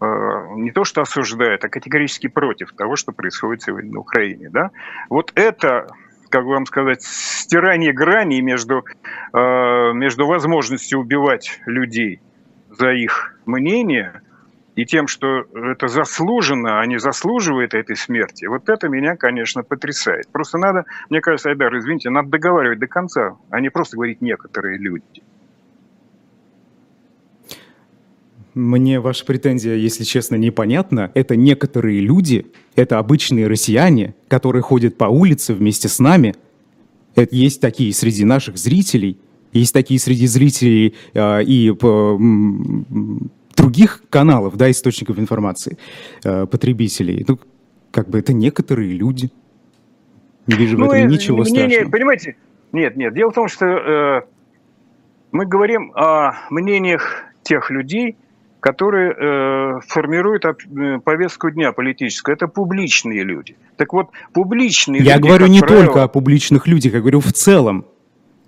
[0.01, 4.51] не то что осуждает, а категорически против того, что происходит сегодня на Украине.
[4.51, 4.71] Да?
[5.09, 5.87] Вот это
[6.29, 8.85] как вам сказать, стирание граней между,
[9.33, 12.21] э, между возможностью убивать людей
[12.69, 14.23] за их мнение
[14.75, 20.29] и тем, что это заслуженно, а не заслуживает этой смерти, вот это меня, конечно, потрясает.
[20.31, 24.79] Просто надо, мне кажется, Айдар, извините, надо договаривать до конца, а не просто говорить некоторые
[24.79, 25.23] люди.
[28.57, 31.11] Мне ваша претензия, если честно, непонятна.
[31.13, 36.35] Это некоторые люди, это обычные россияне, которые ходят по улице вместе с нами.
[37.15, 39.19] Это есть такие среди наших зрителей,
[39.53, 42.19] есть такие среди зрителей э, и по,
[43.55, 45.77] других каналов, да, источников информации,
[46.25, 47.27] э, потребителей.
[47.29, 47.39] Ну,
[47.91, 49.31] как бы это некоторые люди.
[50.47, 51.91] Не вижу ну, в этом ничего мнение, страшного.
[51.91, 52.37] Понимаете,
[52.73, 53.13] нет, нет.
[53.13, 54.23] Дело в том, что э,
[55.31, 58.17] мы говорим о мнениях тех людей,
[58.67, 62.35] которые э, формируют э, повестку дня политическую.
[62.35, 63.55] Это публичные люди.
[63.77, 65.25] Так вот, публичные я люди...
[65.25, 67.85] Я говорю не правило, только о публичных людях, я говорю в целом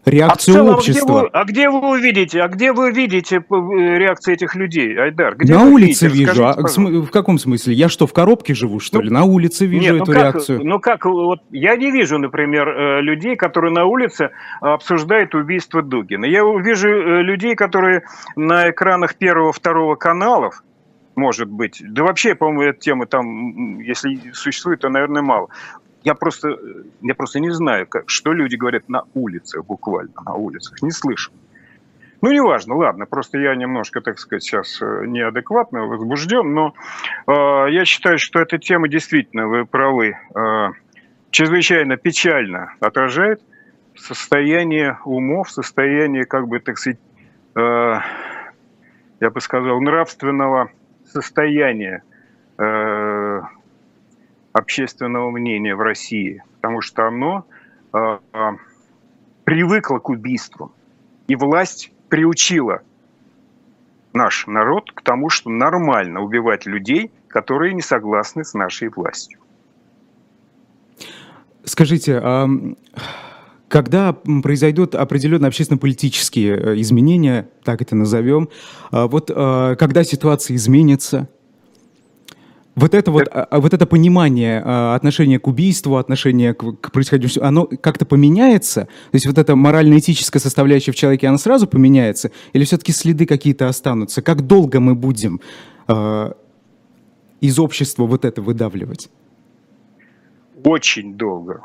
[0.09, 1.29] реакцию а целом, общества.
[1.33, 4.99] А где, вы, а где вы увидите, а где вы видите э, реакцию этих людей,
[4.99, 5.37] Айдар?
[5.37, 6.31] Где на улице видите?
[6.31, 6.47] вижу.
[6.47, 7.75] а, в каком смысле?
[7.75, 9.11] Я что, в коробке живу, что ну, ли?
[9.11, 10.61] На улице вижу нет, эту ну как, реакцию.
[10.65, 16.25] Ну как, вот я не вижу, например, э, людей, которые на улице обсуждают убийство Дугина.
[16.25, 18.03] Я вижу э, людей, которые
[18.37, 20.63] на экранах первого, второго каналов,
[21.19, 21.83] может быть.
[21.85, 25.49] Да вообще, по-моему, эта тема там, если существует, то, наверное, мало
[26.05, 26.59] я просто,
[27.03, 31.33] я просто не знаю, как, что люди говорят на улице, буквально на улицах, не слышу.
[32.21, 36.75] Ну, неважно, ладно, просто я немножко, так сказать, сейчас э, неадекватно возбужден, но
[37.27, 37.33] э,
[37.71, 40.69] я считаю, что эта тема действительно, вы правы, э,
[41.31, 43.41] чрезвычайно печально отражает
[43.95, 46.99] состояние умов, состояние, как бы, так сказать,
[47.55, 48.01] э,
[49.21, 50.71] я бы сказал, нравственного
[51.05, 52.03] состояния
[52.59, 53.43] э,
[54.59, 57.47] общественного мнения в России, потому что оно
[57.93, 58.39] э, э,
[59.45, 60.73] привыкло к убийству.
[61.29, 62.83] И власть приучила
[64.13, 69.39] наш народ к тому, что нормально убивать людей, которые не согласны с нашей властью.
[71.65, 72.49] Скажите, а
[73.69, 78.49] когда произойдут определенные общественно-политические э, изменения, так это назовем,
[78.91, 81.29] а вот э, когда ситуация изменится,
[82.79, 86.93] вот это вот, а, а, вот это понимание а, отношения к убийству, отношения к, к
[86.93, 88.85] происходящему, оно как-то поменяется?
[88.85, 92.31] То есть вот эта морально-этическая составляющая в человеке, она сразу поменяется?
[92.53, 94.23] Или все-таки следы какие-то останутся?
[94.23, 95.41] Как долго мы будем
[95.89, 96.33] э,
[97.41, 99.11] из общества вот это выдавливать?
[100.65, 101.63] Очень долго,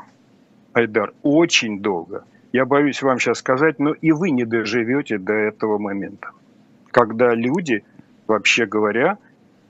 [0.72, 2.24] Айдар, очень долго.
[2.52, 6.30] Я боюсь вам сейчас сказать, но и вы не доживете до этого момента,
[6.90, 7.84] когда люди,
[8.26, 9.18] вообще говоря,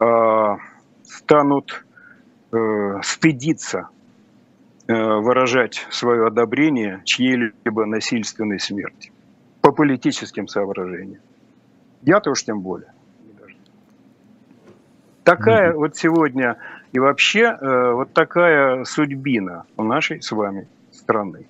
[0.00, 0.56] э,
[1.04, 1.84] станут
[2.52, 3.88] э, стыдиться
[4.86, 9.12] э, выражать свое одобрение чьей-либо насильственной смерти
[9.60, 11.20] по политическим соображениям.
[12.02, 12.92] Я-то уж тем более.
[15.22, 15.76] Такая mm-hmm.
[15.76, 16.58] вот сегодня
[16.92, 21.46] и вообще э, вот такая судьбина у нашей с вами страны.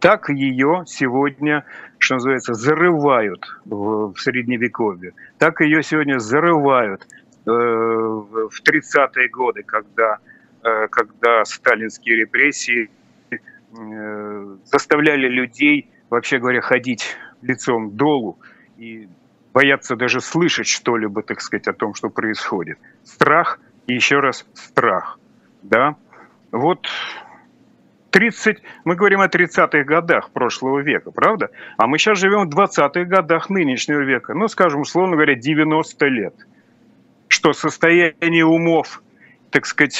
[0.00, 1.64] Так ее сегодня,
[1.98, 5.12] что называется, зарывают в, в Средневековье.
[5.38, 7.06] Так ее сегодня зарывают
[7.44, 10.18] в 30-е годы, когда,
[10.62, 12.90] э, когда сталинские репрессии
[13.30, 18.38] э, заставляли людей, вообще говоря, ходить лицом долу
[18.76, 19.08] и
[19.52, 22.78] бояться даже слышать что-либо, так сказать, о том, что происходит.
[23.04, 25.18] Страх и еще раз страх.
[25.62, 25.96] Да?
[26.52, 26.86] Вот
[28.10, 31.50] 30, мы говорим о 30-х годах прошлого века, правда?
[31.76, 34.34] А мы сейчас живем в 20-х годах нынешнего века.
[34.34, 36.34] Ну, скажем, условно говоря, 90 лет–
[37.32, 39.02] что состояние умов,
[39.50, 39.98] так сказать,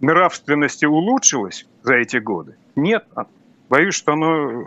[0.00, 2.56] нравственности улучшилось за эти годы?
[2.74, 3.06] Нет.
[3.68, 4.64] Боюсь, что оно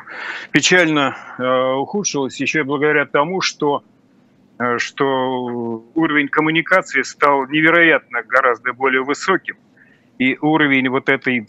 [0.52, 3.84] печально э, ухудшилось еще и благодаря тому, что
[4.78, 9.56] что уровень коммуникации стал невероятно гораздо более высоким,
[10.18, 11.48] и уровень вот этой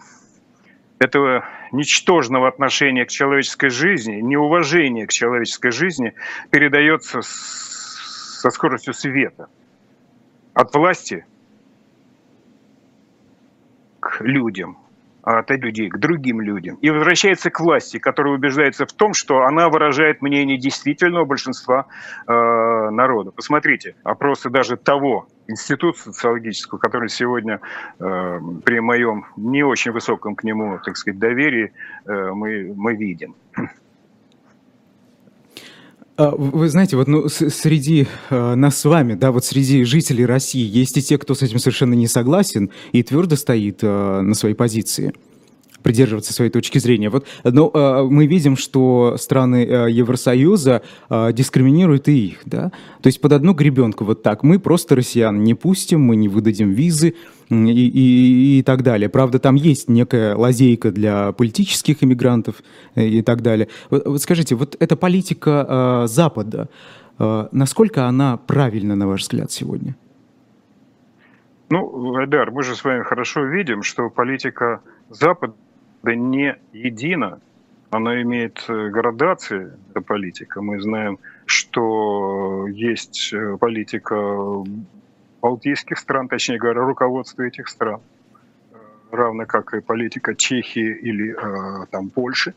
[0.99, 6.12] этого ничтожного отношения к человеческой жизни, неуважения к человеческой жизни
[6.51, 9.49] передается со скоростью света
[10.59, 11.25] от власти
[14.01, 14.77] к людям,
[15.23, 16.79] а от людей к другим людям.
[16.81, 21.87] И возвращается к власти, которая убеждается в том, что она выражает мнение действительного большинства
[22.27, 23.31] э, народа.
[23.31, 27.61] Посмотрите, опросы даже того института социологического, который сегодня
[28.01, 31.73] э, при моем не очень высоком к нему, так сказать, доверии
[32.05, 33.37] э, мы, мы видим.
[36.18, 40.66] А, вы знаете, вот ну, среди э, нас с вами, да, вот среди жителей России
[40.66, 44.57] есть и те, кто с этим совершенно не согласен и твердо стоит э, на своей
[44.57, 45.12] позиции
[45.88, 47.09] придерживаться своей точки зрения.
[47.09, 52.72] Вот, но э, мы видим, что страны э, Евросоюза э, дискриминируют и их, да.
[53.01, 54.42] То есть под одну гребенку вот так.
[54.42, 57.14] Мы просто россиян не пустим, мы не выдадим визы
[57.48, 59.09] и, и, и так далее.
[59.09, 62.57] Правда, там есть некая лазейка для политических иммигрантов
[62.94, 63.68] э, и так далее.
[63.88, 65.66] Вот, вот скажите, вот эта политика
[66.05, 66.68] э, Запада,
[67.18, 69.96] э, насколько она правильна, на ваш взгляд, сегодня?
[71.70, 75.55] Ну, Айдар, мы же с вами хорошо видим, что политика Запада
[76.02, 77.40] да не едино.
[77.90, 80.61] Она имеет э, градации, эта политика.
[80.61, 84.64] Мы знаем, что есть э, политика
[85.40, 88.00] балтийских стран, точнее говоря, руководство этих стран,
[88.72, 88.76] э,
[89.11, 91.34] равно как и политика Чехии или
[91.90, 92.52] там Польши,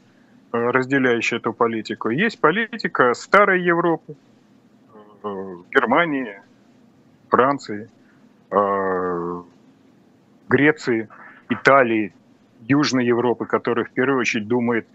[0.51, 2.09] разделяющая эту политику.
[2.09, 4.15] Есть политика старой Европы,
[5.23, 6.41] Германии,
[7.29, 7.89] Франции,
[10.49, 11.07] Греции,
[11.47, 12.11] Италии,
[12.61, 14.87] Южной Европы, который в первую очередь думает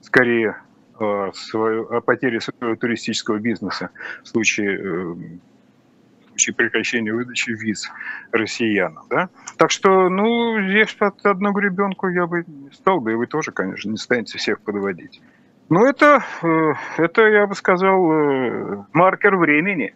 [0.00, 0.56] скорее
[0.98, 3.90] о, свою, о потере своего туристического бизнеса
[4.22, 7.90] в случае, э, в случае прекращения выдачи виз
[8.30, 9.04] россиянам.
[9.10, 9.28] Да?
[9.56, 13.52] Так что, ну, здесь под одну гребенку я бы не стал бы, и вы тоже,
[13.52, 15.20] конечно, не станете всех подводить.
[15.68, 19.94] Но это, э, это, я бы сказал, э, маркер времени.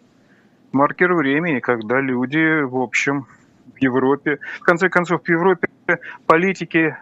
[0.71, 3.27] Маркер времени, когда люди, в общем,
[3.77, 4.39] в Европе.
[4.59, 5.67] В конце концов, в Европе
[6.25, 6.95] политики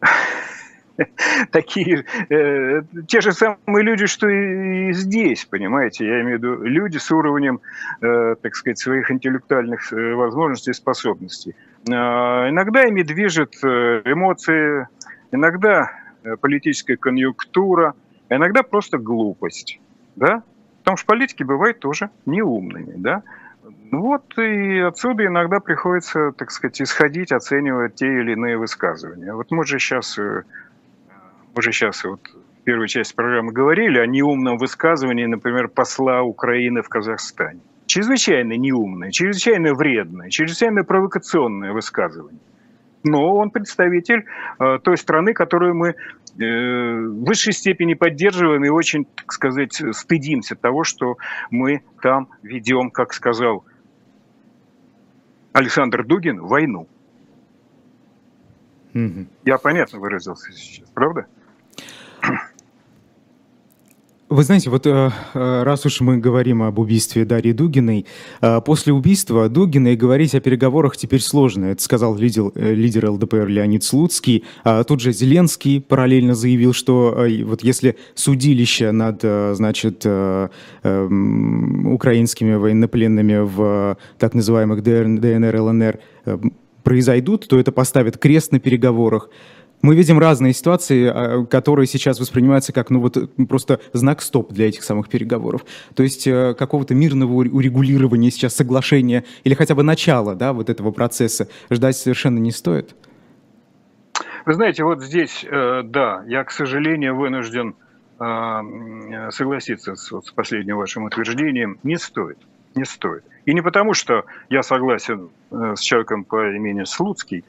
[1.52, 6.98] такие, э, те же самые люди, что и здесь, понимаете, я имею в виду люди
[6.98, 7.60] с уровнем,
[8.00, 11.54] э, так сказать, своих интеллектуальных э, возможностей и способностей.
[11.86, 14.86] Иногда ими движет эмоции,
[15.32, 15.90] иногда
[16.42, 17.94] политическая конъюнктура,
[18.28, 19.80] иногда просто глупость,
[20.14, 20.42] да,
[20.80, 23.22] потому что политики бывают тоже неумными, да,
[23.90, 29.34] ну вот и отсюда иногда приходится, так сказать, исходить, оценивать те или иные высказывания.
[29.34, 30.44] Вот мы же сейчас, э,
[31.56, 32.20] мы же сейчас вот
[32.60, 37.60] в первой части программы говорили о неумном высказывании, например, посла Украины в Казахстане.
[37.86, 42.40] Чрезвычайно неумное, чрезвычайно вредное, чрезвычайно провокационное высказывание.
[43.02, 44.24] Но он представитель
[44.60, 45.94] э, той страны, которую мы э,
[46.38, 51.16] в высшей степени поддерживаем и очень, так сказать, стыдимся того, что
[51.50, 53.64] мы там ведем, как сказал
[55.52, 56.88] Александр Дугин войну.
[58.94, 59.26] Угу.
[59.44, 61.26] Я понятно выразился сейчас, правда?
[64.30, 68.06] Вы знаете, вот э, э, раз уж мы говорим об убийстве Дарьи Дугиной,
[68.40, 71.64] э, после убийства Дугиной говорить о переговорах теперь сложно.
[71.64, 74.44] Это сказал лидер, лидер ЛДПР Леонид Слуцкий.
[74.62, 79.20] А тут же Зеленский параллельно заявил, что вот если судилище над,
[79.56, 85.98] значит, эм, украинскими военнопленными в так называемых ДНР, ЛНР
[86.84, 89.28] произойдут, то это поставит крест на переговорах
[89.82, 93.16] мы видим разные ситуации, а, которые сейчас воспринимаются как ну вот
[93.48, 95.64] просто знак стоп для этих самых переговоров.
[95.94, 100.90] То есть э, какого-то мирного урегулирования сейчас соглашения или хотя бы начала да, вот этого
[100.90, 102.94] процесса ждать совершенно не стоит.
[104.46, 107.74] Вы знаете, вот здесь, э, да, я, к сожалению, вынужден
[108.18, 111.78] э, согласиться с, последним вашим утверждением.
[111.82, 112.38] Не стоит,
[112.74, 113.24] не стоит.
[113.46, 117.44] И не потому, что я согласен с человеком по имени Слуцкий,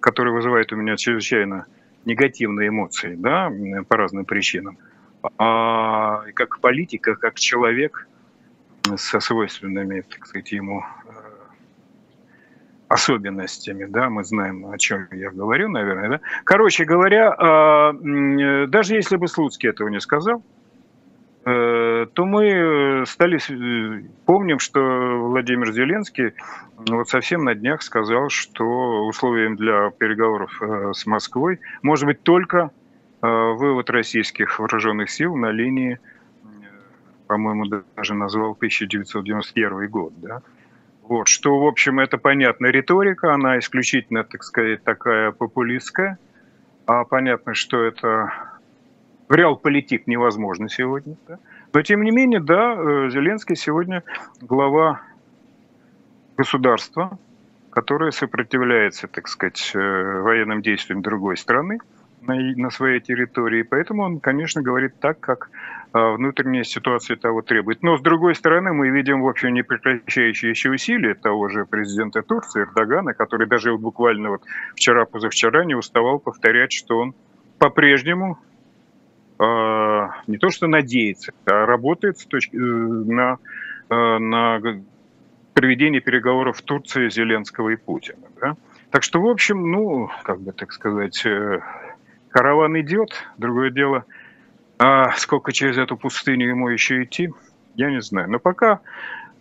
[0.00, 1.66] который вызывает у меня чрезвычайно
[2.04, 3.52] негативные эмоции, да,
[3.88, 4.78] по разным причинам.
[5.38, 8.08] А как политика, как человек
[8.96, 11.10] со свойственными, так сказать, ему э,
[12.88, 16.20] особенностями, да, мы знаем, о чем я говорю, наверное, да.
[16.44, 17.92] Короче говоря, а,
[18.66, 20.42] даже если бы Слуцкий этого не сказал,
[22.06, 26.34] то мы э, стали э, помним, что Владимир Зеленский
[26.76, 30.60] вот совсем на днях сказал, что условием для переговоров
[30.92, 32.70] с Москвой может быть только
[33.22, 35.98] вывод российских вооруженных сил на линии
[37.30, 40.42] по-моему, даже назвал 1991 год, да.
[41.04, 46.18] Вот, что, в общем, это понятно, риторика, она исключительно, так сказать, такая популистская,
[46.86, 48.32] а понятно, что это
[49.28, 51.38] в реал-политик невозможно сегодня, да?
[51.72, 54.02] Но, тем не менее, да, э, Зеленский сегодня
[54.40, 55.02] глава
[56.36, 57.18] государства,
[57.70, 61.78] которое сопротивляется, так сказать, э, военным действиям другой страны
[62.22, 63.62] на, своей территории.
[63.62, 65.48] Поэтому он, конечно, говорит так, как
[65.94, 67.82] э, внутренняя ситуация того требует.
[67.82, 73.14] Но, с другой стороны, мы видим, в общем, непрекращающиеся усилия того же президента Турции Эрдогана,
[73.14, 74.42] который даже буквально вот
[74.74, 77.14] вчера-позавчера не уставал повторять, что он
[77.58, 78.38] по-прежнему
[79.40, 83.38] не то что надеется, а работает с точки, на,
[83.88, 84.60] на
[85.54, 88.28] проведение переговоров в Турции Зеленского и Путина.
[88.40, 88.56] Да?
[88.90, 91.60] Так что, в общем, ну, как бы так сказать, э,
[92.30, 93.10] караван идет.
[93.38, 94.04] Другое дело,
[94.78, 97.30] а сколько через эту пустыню ему еще идти,
[97.74, 98.30] я не знаю.
[98.30, 98.80] Но пока,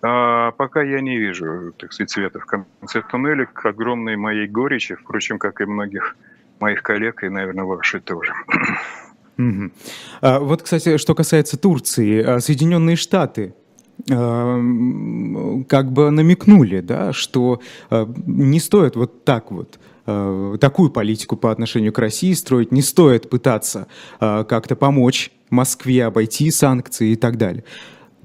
[0.01, 4.95] а, пока я не вижу, так сказать, света в конце туннеля к огромной моей горечи,
[4.95, 6.15] впрочем, как и многих
[6.59, 8.33] моих коллег, и, наверное, вашей тоже.
[9.39, 9.71] Угу.
[10.21, 13.55] А, вот, кстати, что касается Турции, а, Соединенные Штаты
[14.07, 17.59] Эм, как бы намекнули, да, что
[17.91, 19.79] не стоит вот так вот
[20.59, 23.85] такую политику по отношению к России строить, не стоит пытаться
[24.19, 27.63] как-то помочь Москве обойти санкции и так далее.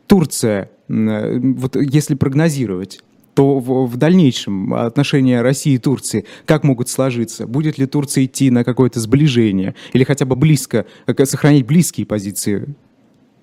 [0.06, 3.02] Турция, вот если прогнозировать,
[3.34, 7.46] то в, в дальнейшем отношения России и Турции как могут сложиться?
[7.46, 10.86] Будет ли Турция идти на какое-то сближение или хотя бы близко,
[11.24, 12.74] сохранить близкие позиции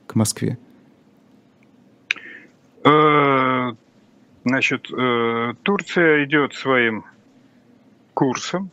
[0.07, 0.57] к Москве?
[2.83, 3.73] Э,
[4.43, 7.05] значит, э, Турция идет своим
[8.13, 8.69] курсом.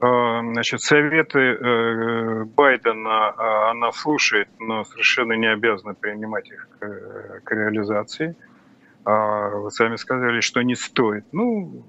[0.00, 6.68] Э, значит, советы Байдена она слушает, но совершенно не обязана принимать их
[7.44, 8.34] к реализации.
[9.04, 11.24] А вы сами сказали, что не стоит.
[11.32, 11.84] Ну,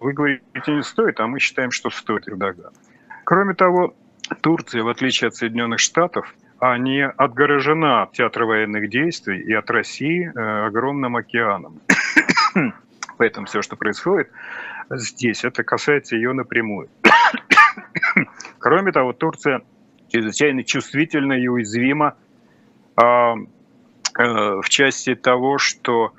[0.00, 2.72] вы говорите, не стоит, а мы считаем, что стоит Эрдоган.
[3.24, 3.94] Кроме того,
[4.40, 6.34] Турция, в отличие от Соединенных Штатов,
[6.78, 11.80] не отгорожена от театра военных действий и от России э, огромным океаном.
[13.18, 14.30] Поэтому все, что происходит
[14.90, 16.88] здесь, это касается ее напрямую.
[18.58, 19.62] Кроме того, Турция
[20.08, 22.14] чрезвычайно чувствительна и уязвима
[22.96, 23.34] а,
[24.14, 26.12] в части того, что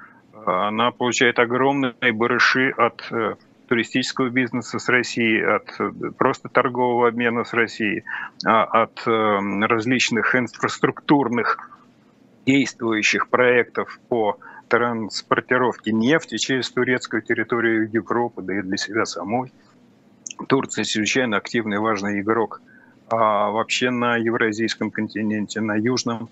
[0.45, 3.35] она получает огромные барыши от э,
[3.67, 8.03] туристического бизнеса с Россией, от э, просто торгового обмена с Россией,
[8.45, 11.69] а от различных инфраструктурных
[12.45, 14.37] действующих проектов по
[14.67, 19.53] транспортировке нефти через турецкую территорию Европы, да и для себя самой.
[20.47, 22.61] Турция чрезвычайно активный важный игрок
[23.09, 26.29] а вообще на Евразийском континенте, на Южном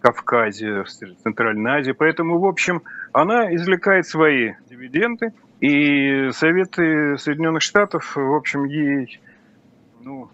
[0.00, 0.88] Кавказе, в
[1.22, 1.92] Центральной Азии.
[1.92, 2.82] Поэтому, в общем,
[3.12, 9.20] она извлекает свои дивиденды– и Советы Соединенных Штатов, в общем, ей,
[10.00, 10.30] ну,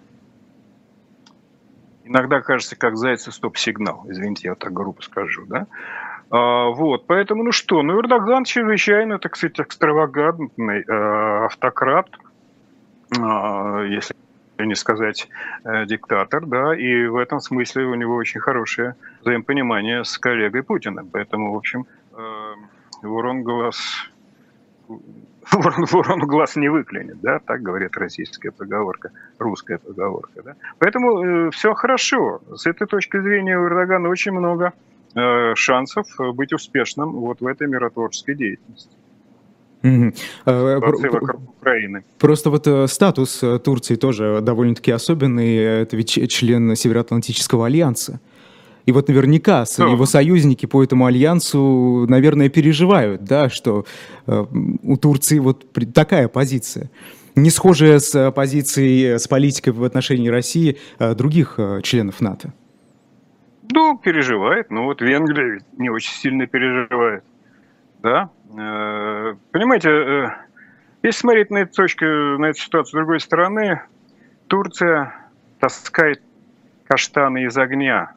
[2.05, 4.05] иногда кажется, как зайцы стоп-сигнал.
[4.09, 5.67] Извините, я так грубо скажу, да?
[6.31, 12.09] А, вот, поэтому, ну что, ну, Эрдоган чрезвычайно, так сказать, экстравагантный э, автократ,
[13.17, 14.15] э, если
[14.59, 15.29] не сказать
[15.65, 21.09] э, диктатор, да, и в этом смысле у него очень хорошее взаимопонимание с коллегой Путиным.
[21.13, 22.55] Поэтому, в общем, э,
[23.03, 24.11] ворон глаз
[25.53, 30.55] ворон, глаз не выклянет, да, так говорит российская поговорка, русская поговорка, да.
[30.79, 32.41] Поэтому э, все хорошо.
[32.55, 34.73] С этой точки зрения у Эрдогана очень много
[35.15, 38.97] э, шансов быть успешным вот в этой миротворческой деятельности.
[39.85, 40.13] Угу.
[40.47, 42.05] вокруг Украины.
[42.19, 45.57] Просто вот э, статус э, Турции тоже довольно-таки особенный.
[45.57, 48.19] Это ведь член Североатлантического альянса.
[48.87, 49.93] И вот наверняка ну.
[49.93, 53.87] его союзники по этому альянсу, наверное, переживают, да, что
[54.27, 54.45] э,
[54.83, 56.91] у Турции вот такая позиция.
[57.35, 62.53] Не схожая с позицией, с политикой в отношении России э, других э, членов НАТО.
[63.73, 64.71] Ну, переживает.
[64.71, 67.25] Но вот Венгрия не очень сильно переживает.
[68.03, 68.31] Да?
[68.57, 70.29] Э, понимаете, э,
[71.03, 73.83] если смотреть на эту точку, на эту ситуацию с другой стороны,
[74.47, 75.15] Турция
[75.59, 76.23] таскает
[76.87, 78.13] каштаны из огня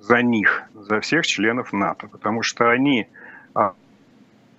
[0.00, 3.08] за них, за всех членов НАТО, потому что они
[3.54, 3.74] а,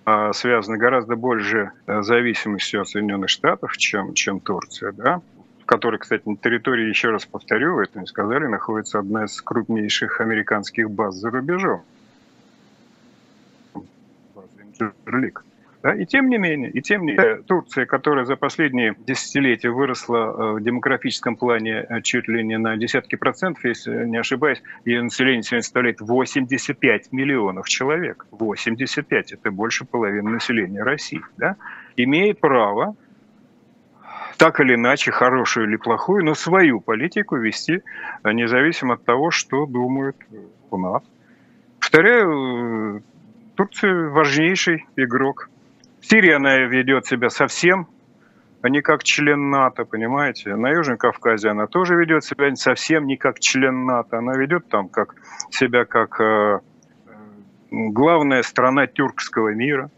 [0.04, 5.20] а, связаны гораздо больше э, зависимостью от Соединенных Штатов, чем, чем Турция, да,
[5.62, 9.40] в которой, кстати, на территории, еще раз повторю, вы это не сказали, находится одна из
[9.42, 11.82] крупнейших американских баз за рубежом.
[15.82, 15.94] Да?
[15.94, 20.52] И тем не менее, и тем не менее, Турция, которая за последние десятилетия выросла э,
[20.52, 25.42] в демографическом плане э, чуть ли не на десятки процентов, если не ошибаюсь, ее население
[25.42, 28.26] сегодня составляет 85 миллионов человек.
[28.30, 31.22] 85– это больше половины населения России.
[31.36, 31.56] Да?
[31.96, 32.94] Имеет право
[34.38, 37.82] так или иначе, хорошую или плохую, но свою политику вести,
[38.22, 40.16] э, независимо от того, что думают
[40.70, 41.02] у нас.
[41.80, 43.02] Повторяю,
[43.54, 45.48] Турция важнейший игрок
[46.00, 47.86] в Сирии она ведет себя совсем
[48.62, 50.54] а не как член НАТО, понимаете?
[50.54, 54.18] На Южном Кавказе она тоже ведет себя совсем не как член НАТО.
[54.18, 55.16] Она ведет там как,
[55.50, 56.60] себя как э,
[57.70, 59.90] главная страна тюркского мира,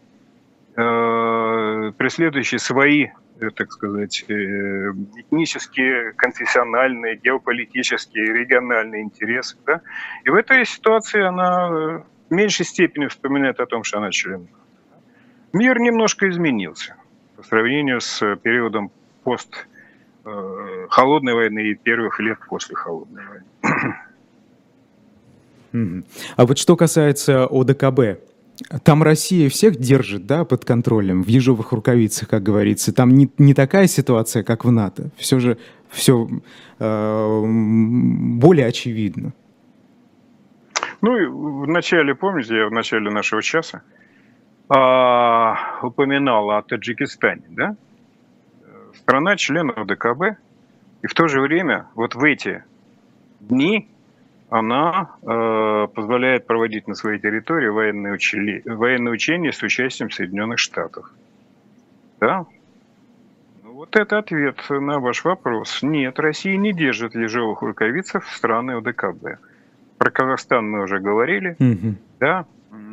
[0.77, 9.59] э, преследующая свои, э, так сказать, э, этнические, конфессиональные, геополитические, региональные интересы.
[9.67, 9.83] Да?
[10.25, 14.49] И в этой ситуации она э, в меньшей степени вспоминает о том, что она член.
[15.53, 16.97] Мир немножко изменился
[17.37, 18.91] по сравнению с периодом
[19.23, 19.67] пост
[20.25, 23.95] э, холодной войны и первых лет после холодной войны.
[26.37, 28.21] А вот что касается ОДКБ,
[28.85, 32.93] там Россия всех держит, да, под контролем, в ежовых рукавицах, как говорится.
[32.93, 35.11] Там не, не такая ситуация, как в НАТО.
[35.17, 35.59] Все же
[35.91, 36.29] все
[36.79, 39.33] э, более очевидно.
[41.07, 43.83] Ну, в начале, помните, я в начале нашего часа
[44.71, 47.77] а, упоминала о Таджикистане, да?
[48.95, 50.39] Страна член ОДКБ,
[51.03, 52.65] и в то же время вот в эти
[53.39, 53.87] дни
[54.49, 61.13] она э, позволяет проводить на своей территории военные, учили, военные учения с участием Соединенных Штатов.
[62.19, 62.47] Да?
[63.63, 65.83] Ну, вот это ответ на ваш вопрос.
[65.83, 69.39] Нет, Россия не держит ежовых рукавицев страны ОДКБ.
[69.99, 71.57] Про Казахстан мы уже говорили.
[71.59, 71.95] Угу.
[72.21, 72.47] Да?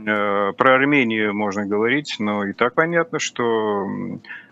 [0.06, 3.88] Э, про Армению можно говорить, но и так понятно, что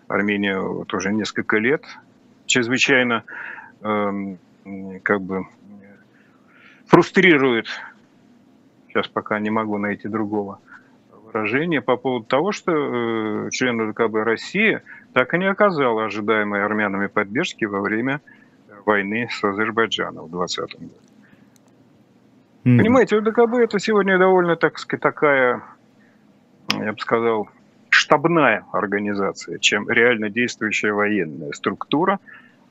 [0.07, 1.83] Армения вот уже несколько лет
[2.45, 3.23] чрезвычайно
[3.81, 4.37] эм,
[5.03, 5.45] как бы
[6.87, 7.67] фрустрирует,
[8.87, 10.59] сейчас пока не могу найти другого
[11.23, 14.81] выражения, по поводу того, что э, члены ДКБ России
[15.13, 18.21] так и не оказала ожидаемой армянами поддержки во время
[18.85, 21.08] войны с Азербайджаном в 2020 году.
[22.69, 22.77] Mm-hmm.
[22.77, 25.63] Понимаете, ОДКБ это сегодня довольно, так сказать, такая,
[26.73, 27.49] я бы сказал,
[27.89, 32.19] штабная организация, чем реально действующая военная структура,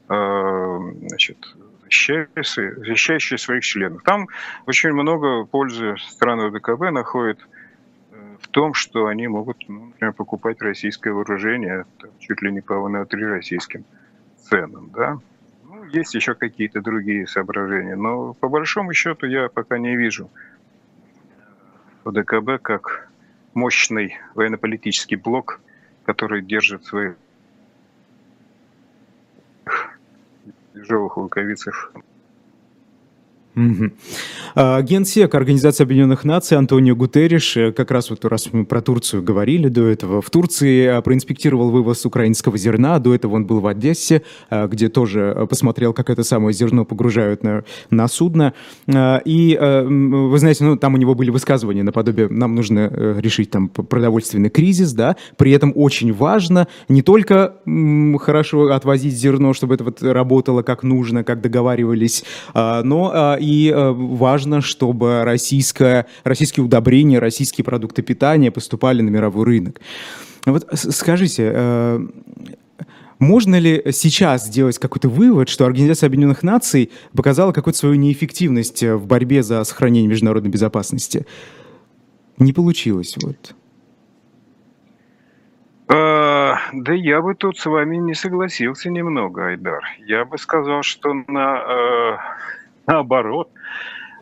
[0.08, 0.78] э,
[1.08, 1.38] значит,
[1.82, 4.02] защищающая, защищающая своих членов.
[4.04, 4.28] Там
[4.66, 7.40] очень много пользы страны ОДКБ находят
[8.12, 11.86] э, в том, что они могут, ну, например, покупать российское вооружение
[12.20, 13.84] чуть ли не по на три российским
[14.48, 15.18] ценам, да,
[15.92, 20.30] есть еще какие-то другие соображения, но по большому счету я пока не вижу
[22.04, 23.08] ОДКБ как
[23.54, 25.60] мощный военно-политический блок,
[26.04, 27.12] который держит свои
[30.74, 31.92] ежовых рукавицах
[33.58, 34.82] Угу.
[34.82, 39.68] Генсек Организации Объединенных Наций Антонио Гутерриш, э, как раз вот раз мы про Турцию говорили
[39.68, 44.22] до этого, в Турции а, проинспектировал вывоз украинского зерна, до этого он был в Одессе,
[44.50, 48.52] а, где тоже посмотрел, как это самое зерно погружают на, на судно.
[48.88, 53.68] И, вы знаете, ну, там у него были высказывания наподобие, нам нужно э, решить там
[53.68, 57.54] продовольственный кризис, да, при этом очень важно не только
[58.20, 63.92] хорошо отвозить зерно, чтобы это вот работало как нужно, как договаривались, но и и э,
[63.92, 69.80] важно, чтобы российское, российские удобрения, российские продукты питания поступали на мировой рынок.
[70.44, 72.06] Вот скажите, э,
[73.18, 79.06] можно ли сейчас сделать какой-то вывод, что Организация Объединенных Наций показала какую-то свою неэффективность в
[79.06, 81.26] борьбе за сохранение международной безопасности?
[82.38, 83.16] Не получилось.
[83.22, 83.54] Вот.
[85.88, 89.82] А, да я бы тут с вами не согласился немного, Айдар.
[90.06, 92.16] Я бы сказал, что на э,
[92.88, 93.50] Наоборот,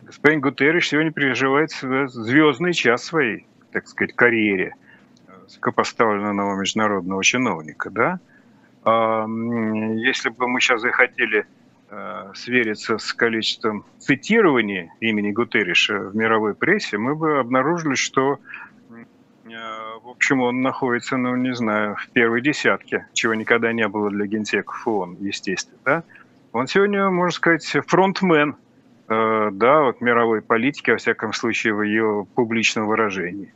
[0.01, 4.75] господин Гутерриш сегодня переживает звездный час своей, так сказать, карьере
[5.43, 8.19] высокопоставленного международного чиновника, да?
[8.83, 9.25] А,
[9.95, 11.47] если бы мы сейчас захотели
[11.89, 18.41] э, свериться с количеством цитирования имени Гутерриша в мировой прессе, мы бы обнаружили, что
[18.91, 19.53] э,
[20.03, 24.25] в общем, он находится, ну, не знаю, в первой десятке, чего никогда не было для
[24.25, 26.03] генсеков ООН, естественно, да?
[26.57, 28.55] Он сегодня, можно сказать, фронтмен
[29.07, 33.53] э, да, вот мировой политики, во всяком случае, в ее публичном выражении.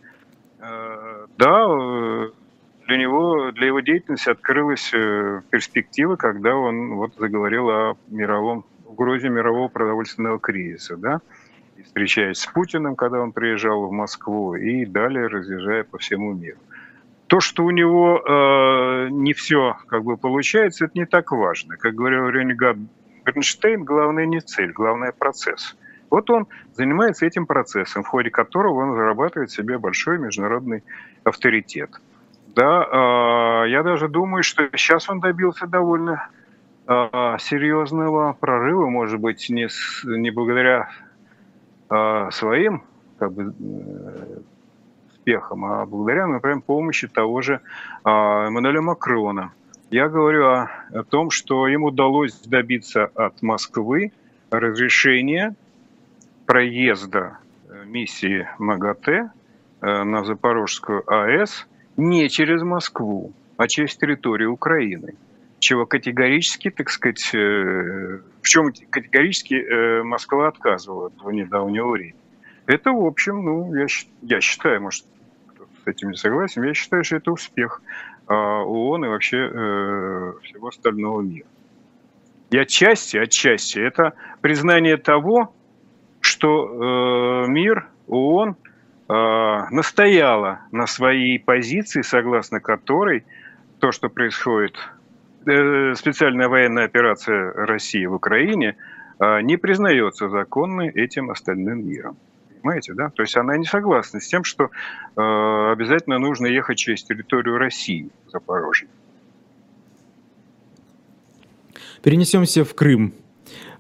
[0.60, 2.30] Э, да, э,
[2.86, 9.68] для него, для его деятельности открылась перспектива, когда он вот заговорил о мировом, угрозе мирового
[9.68, 11.22] продовольственного кризиса, да,
[11.78, 16.60] и встречаясь с Путиным, когда он приезжал в Москву, и далее разъезжая по всему миру.
[17.32, 21.78] То, что у него э, не все как бы получается, это не так важно.
[21.78, 22.76] Как говорил Ренегат
[23.24, 25.78] Бернштейн, главное не цель, главное процесс.
[26.10, 30.84] Вот он занимается этим процессом, в ходе которого он зарабатывает себе большой международный
[31.24, 31.92] авторитет.
[32.54, 36.28] Да, э, я даже думаю, что сейчас он добился довольно
[36.86, 40.90] э, серьезного прорыва, может быть, не, с, не благодаря
[41.90, 42.84] э, своим
[43.20, 43.54] как бы,
[45.32, 47.62] успехом, а благодаря, например, помощи того же
[48.04, 49.52] Эммануэля Макрона.
[49.90, 54.12] Я говорю о, о том, что им удалось добиться от Москвы
[54.50, 55.56] разрешения
[56.46, 57.38] проезда
[57.70, 59.30] э, миссии МАГАТЭ
[59.82, 61.68] э, на Запорожскую АЭС
[61.98, 65.16] не через Москву, а через территорию Украины,
[65.60, 72.16] чего категорически, так сказать, э, в чем категорически Москва отказывала до недавнего времени.
[72.66, 73.88] Это, в общем, ну, я,
[74.22, 75.06] я считаю, может,
[75.84, 77.82] с этим не согласен, я считаю, что это успех
[78.28, 81.48] а, ООН и вообще э, всего остального мира.
[82.52, 85.54] И отчасти, отчасти это признание того,
[86.20, 89.14] что э, мир, ООН, э,
[89.72, 93.24] настояла на своей позиции, согласно которой
[93.80, 94.76] то, что происходит,
[95.46, 98.76] э, специальная военная операция России в Украине,
[99.20, 102.18] э, не признается законной этим остальным миром.
[102.62, 103.10] Понимаете, да?
[103.10, 104.70] То есть она не согласна с тем, что э,
[105.72, 108.88] обязательно нужно ехать через территорию России, Запорожье.
[112.04, 113.14] Перенесемся в Крым.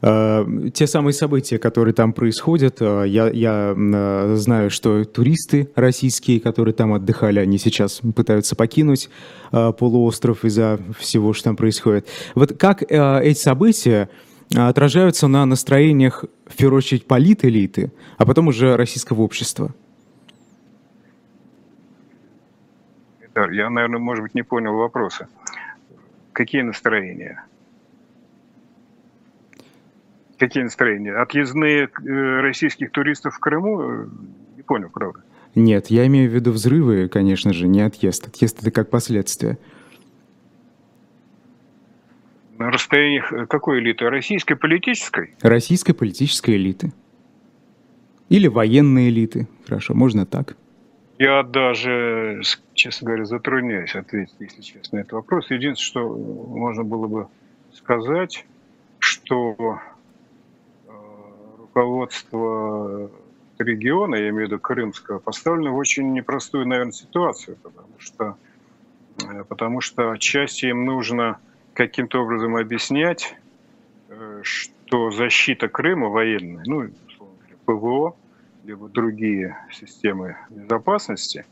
[0.01, 6.39] Э, те самые события, которые там происходят, э, я, я э, знаю, что туристы российские,
[6.39, 9.09] которые там отдыхали, они сейчас пытаются покинуть
[9.51, 12.07] полуостров из-за всего, что там происходит.
[12.36, 14.09] Вот как эти события
[14.56, 19.74] отражаются на настроениях, в первую очередь, политэлиты, а потом уже российского общества?
[23.36, 25.28] Я, наверное, может быть, не понял вопроса.
[26.34, 27.43] Какие настроения?
[30.38, 31.14] Какие настроения?
[31.14, 33.82] Отъездные э, российских туристов в Крыму?
[33.82, 34.08] Э,
[34.58, 35.22] не понял, правда.
[35.56, 38.28] Нет, я имею в виду взрывы, конечно же, не отъезд.
[38.28, 39.58] Отъезд— это как последствие.
[42.62, 44.07] На расстояниях э, какой элиты?
[44.07, 45.34] Российской политической?
[45.41, 46.93] Российской политической элиты.
[48.30, 49.47] Или военной элиты.
[49.66, 50.55] Хорошо, можно так.
[51.18, 52.41] Я даже,
[52.76, 55.49] честно говоря, затрудняюсь ответить, если честно, на этот вопрос.
[55.49, 57.28] Единственное, что можно было бы
[57.74, 58.45] сказать,
[58.99, 59.80] что
[60.86, 60.91] э,
[61.57, 63.09] руководство
[63.57, 68.38] региона, я имею в виду крымского, поставлено в очень непростую, наверное, ситуацию, потому что,
[69.24, 71.39] э, потому что отчасти им нужно
[71.74, 73.36] каким-то образом объяснять,
[74.09, 78.15] э, что защита Крыма военная, ну, условно говоря, ПВО,
[78.63, 81.45] либо другие системы безопасности,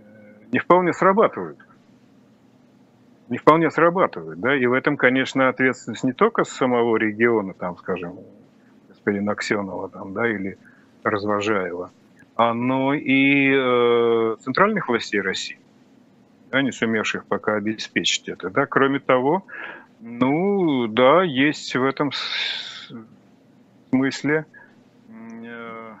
[0.00, 1.58] э, не вполне срабатывают.
[3.28, 8.18] Не вполне срабатывают, да, и в этом, конечно, ответственность не только самого региона, там, скажем,
[8.88, 10.58] господина Аксенова, там, да, или
[11.02, 11.90] Развожаева,
[12.36, 15.58] но и э, центральных властей России
[16.52, 18.50] да, не сумевших пока обеспечить это.
[18.50, 18.66] Да.
[18.66, 19.44] Кроме того,
[20.00, 22.10] ну да, есть в этом
[23.90, 24.44] смысле
[25.08, 25.94] э,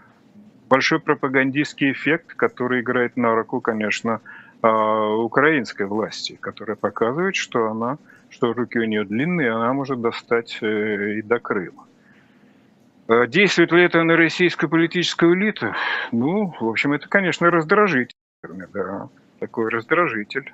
[0.68, 4.20] большой пропагандистский эффект, который играет на руку, конечно,
[4.60, 7.96] а, украинской власти, которая показывает, что она,
[8.28, 11.86] что руки у нее длинные, она может достать э, и до Крыма.
[13.08, 15.74] А действует ли это на российскую политическую элиту?
[16.12, 18.18] Ну, в общем, это, конечно, раздражительно.
[18.72, 19.08] Да
[19.42, 20.52] такой раздражитель.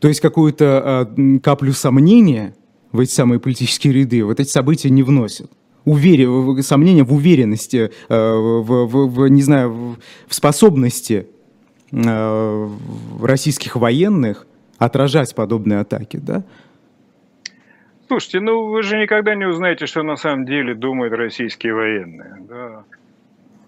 [0.00, 2.52] То есть какую-то э, каплю сомнения
[2.90, 5.48] в эти самые политические ряды вот эти события не вносят?
[5.84, 11.28] Уверен, сомнения в уверенности, э, в, в, в, не знаю, в, в способности
[11.92, 12.68] э,
[13.22, 14.48] российских военных
[14.78, 16.42] отражать подобные атаки, да?
[18.08, 22.36] Слушайте, ну вы же никогда не узнаете, что на самом деле думают российские военные.
[22.48, 22.84] Да.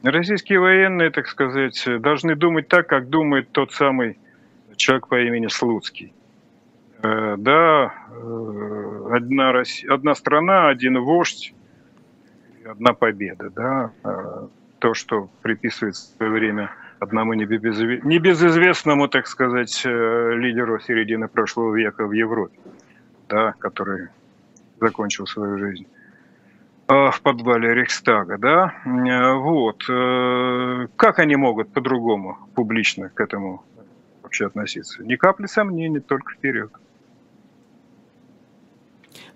[0.02, 4.18] Российские военные, так сказать, должны думать так, как думает тот самый
[4.76, 6.12] человек по имени Слуцкий.
[7.02, 11.54] Э, да, э, одна, Россия, одна страна, один вождь,
[12.64, 13.50] одна победа.
[13.50, 13.90] Да?
[14.04, 14.46] Э,
[14.78, 16.70] то, что приписывается в свое время
[17.00, 22.58] одному небезызвестному, так сказать, лидеру середины прошлого века в Европе,
[23.28, 24.08] да, который
[24.80, 25.86] закончил свою жизнь.
[26.90, 29.84] А, в подвале Рейхстага, да, э, вот.
[29.90, 33.62] Э, как они могут по-другому публично к этому
[34.22, 35.04] вообще относиться?
[35.04, 36.72] Ни капли сомнений, только вперед.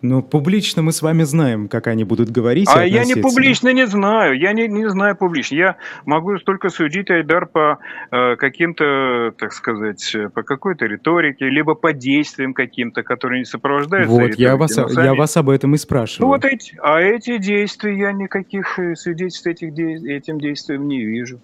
[0.03, 2.69] Ну, публично мы с вами знаем, как они будут говорить.
[2.69, 4.37] А я не публично не знаю.
[4.37, 5.55] Я не, не знаю публично.
[5.55, 7.79] Я могу только судить Айдар по
[8.11, 14.13] э, каким-то, так сказать, по какой-то риторике, либо по действиям каким-то, которые не сопровождаются.
[14.13, 15.05] Вот, я вас, сами...
[15.05, 16.27] я вас об этом и спрашиваю.
[16.27, 21.39] Ну, вот эти, а эти действия, я никаких э, свидетельств этих, этим действиям не вижу.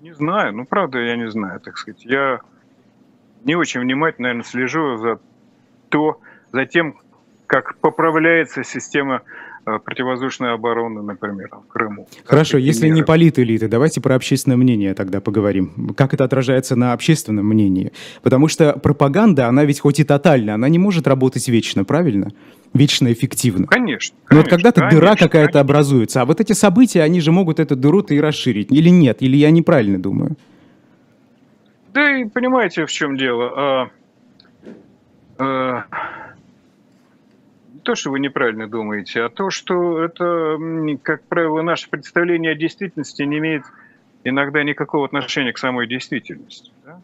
[0.00, 2.06] Не знаю, ну, правда, я не знаю, так сказать.
[2.06, 2.40] Я
[3.44, 5.20] не очень внимательно, наверное, слежу за
[5.90, 6.20] то,
[6.52, 6.96] за тем,
[7.46, 9.22] как поправляется система
[9.66, 12.06] э, противовоздушной обороны, например, в Крыму.
[12.24, 15.94] Хорошо, если не политэлиты, давайте про общественное мнение тогда поговорим.
[15.96, 17.92] Как это отражается на общественном мнении?
[18.22, 22.32] Потому что пропаганда, она ведь хоть и тотальна, она не может работать вечно, правильно?
[22.74, 23.66] Вечно эффективно.
[23.66, 24.14] Конечно.
[24.30, 28.12] Но вот когда-то дыра какая-то образуется, а вот эти события, они же могут эту дыру-то
[28.12, 28.70] и расширить.
[28.70, 29.22] Или нет?
[29.22, 30.36] Или я неправильно думаю?
[31.94, 33.52] Да и понимаете, в чем дело.
[33.56, 33.90] А,
[35.38, 35.84] а,
[37.88, 40.58] то, что вы неправильно думаете, а то, что это,
[41.02, 43.62] как правило, наше представление о действительности не имеет
[44.24, 46.70] иногда никакого отношения к самой действительности.
[46.84, 47.00] Да?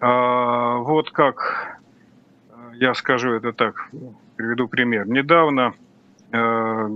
[0.00, 1.78] А, вот как
[2.74, 3.88] я скажу это так,
[4.34, 5.06] приведу пример.
[5.06, 5.74] Недавно
[6.32, 6.88] э,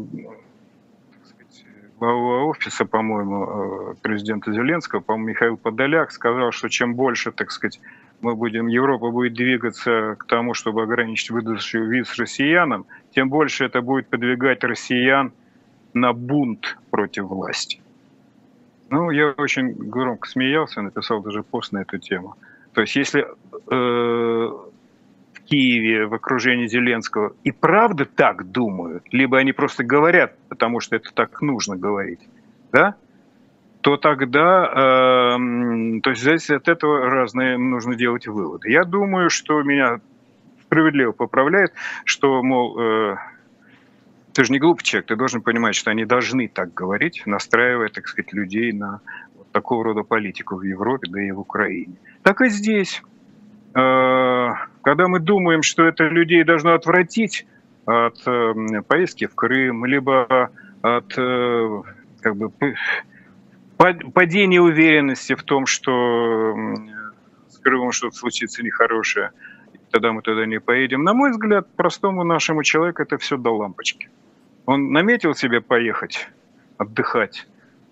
[2.01, 7.81] глава офиса, по-моему, э, президента Зеленского, по-моему, Михаил Подоляк сказал, что чем больше, так сказать,
[8.23, 13.81] мы будем, Европа будет двигаться к тому, чтобы ограничить выдачу виз россиянам, тем больше это
[13.81, 15.33] будет подвигать россиян
[15.95, 17.81] на бунт против власти.
[18.91, 22.37] Ну, я очень громко смеялся, написал даже пост на эту тему.
[22.75, 23.27] То есть, если э,
[23.71, 30.97] в Киеве, в окружении Зеленского и правда так думают, либо они просто говорят, потому что
[30.97, 32.21] это так нужно говорить,
[32.73, 32.97] да,
[33.81, 38.71] то тогда, э, то есть зависит от этого разные нужно делать выводы.
[38.71, 40.01] Я думаю, что меня
[40.63, 41.73] справедливо поправляет,
[42.05, 43.17] что, мол, э,
[44.35, 48.07] ты же не глупый человек, ты должен понимать, что они должны так говорить, настраивая, так
[48.07, 49.01] сказать, людей на
[49.37, 51.97] вот такого рода политику в Европе, да и в Украине.
[52.23, 53.03] Так и здесь.
[53.75, 54.49] Э,
[54.83, 57.47] когда мы думаем, что это людей должно отвратить
[57.87, 60.51] от э, поездки в Крым, либо
[60.83, 61.83] от э,
[62.21, 62.51] как бы
[64.15, 66.55] падение уверенности в том, что
[67.49, 69.31] с Крымом что-то случится нехорошее,
[69.91, 71.03] тогда мы туда не поедем.
[71.03, 74.11] На мой взгляд, простому нашему человеку это все до лампочки.
[74.67, 76.29] Он наметил себе поехать
[76.77, 77.47] отдыхать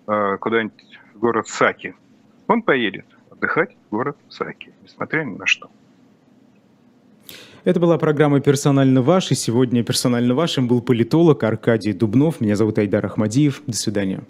[0.07, 1.95] э, куда-нибудь в город Саки.
[2.47, 5.69] Он поедет отдыхать в город Саки, несмотря ни на что.
[7.65, 12.41] Это была программа «Персонально ваш», и сегодня «Персонально вашим» был политолог Аркадий Дубнов.
[12.41, 13.61] Меня зовут Айдар Ахмадиев.
[13.67, 14.21] До свидания.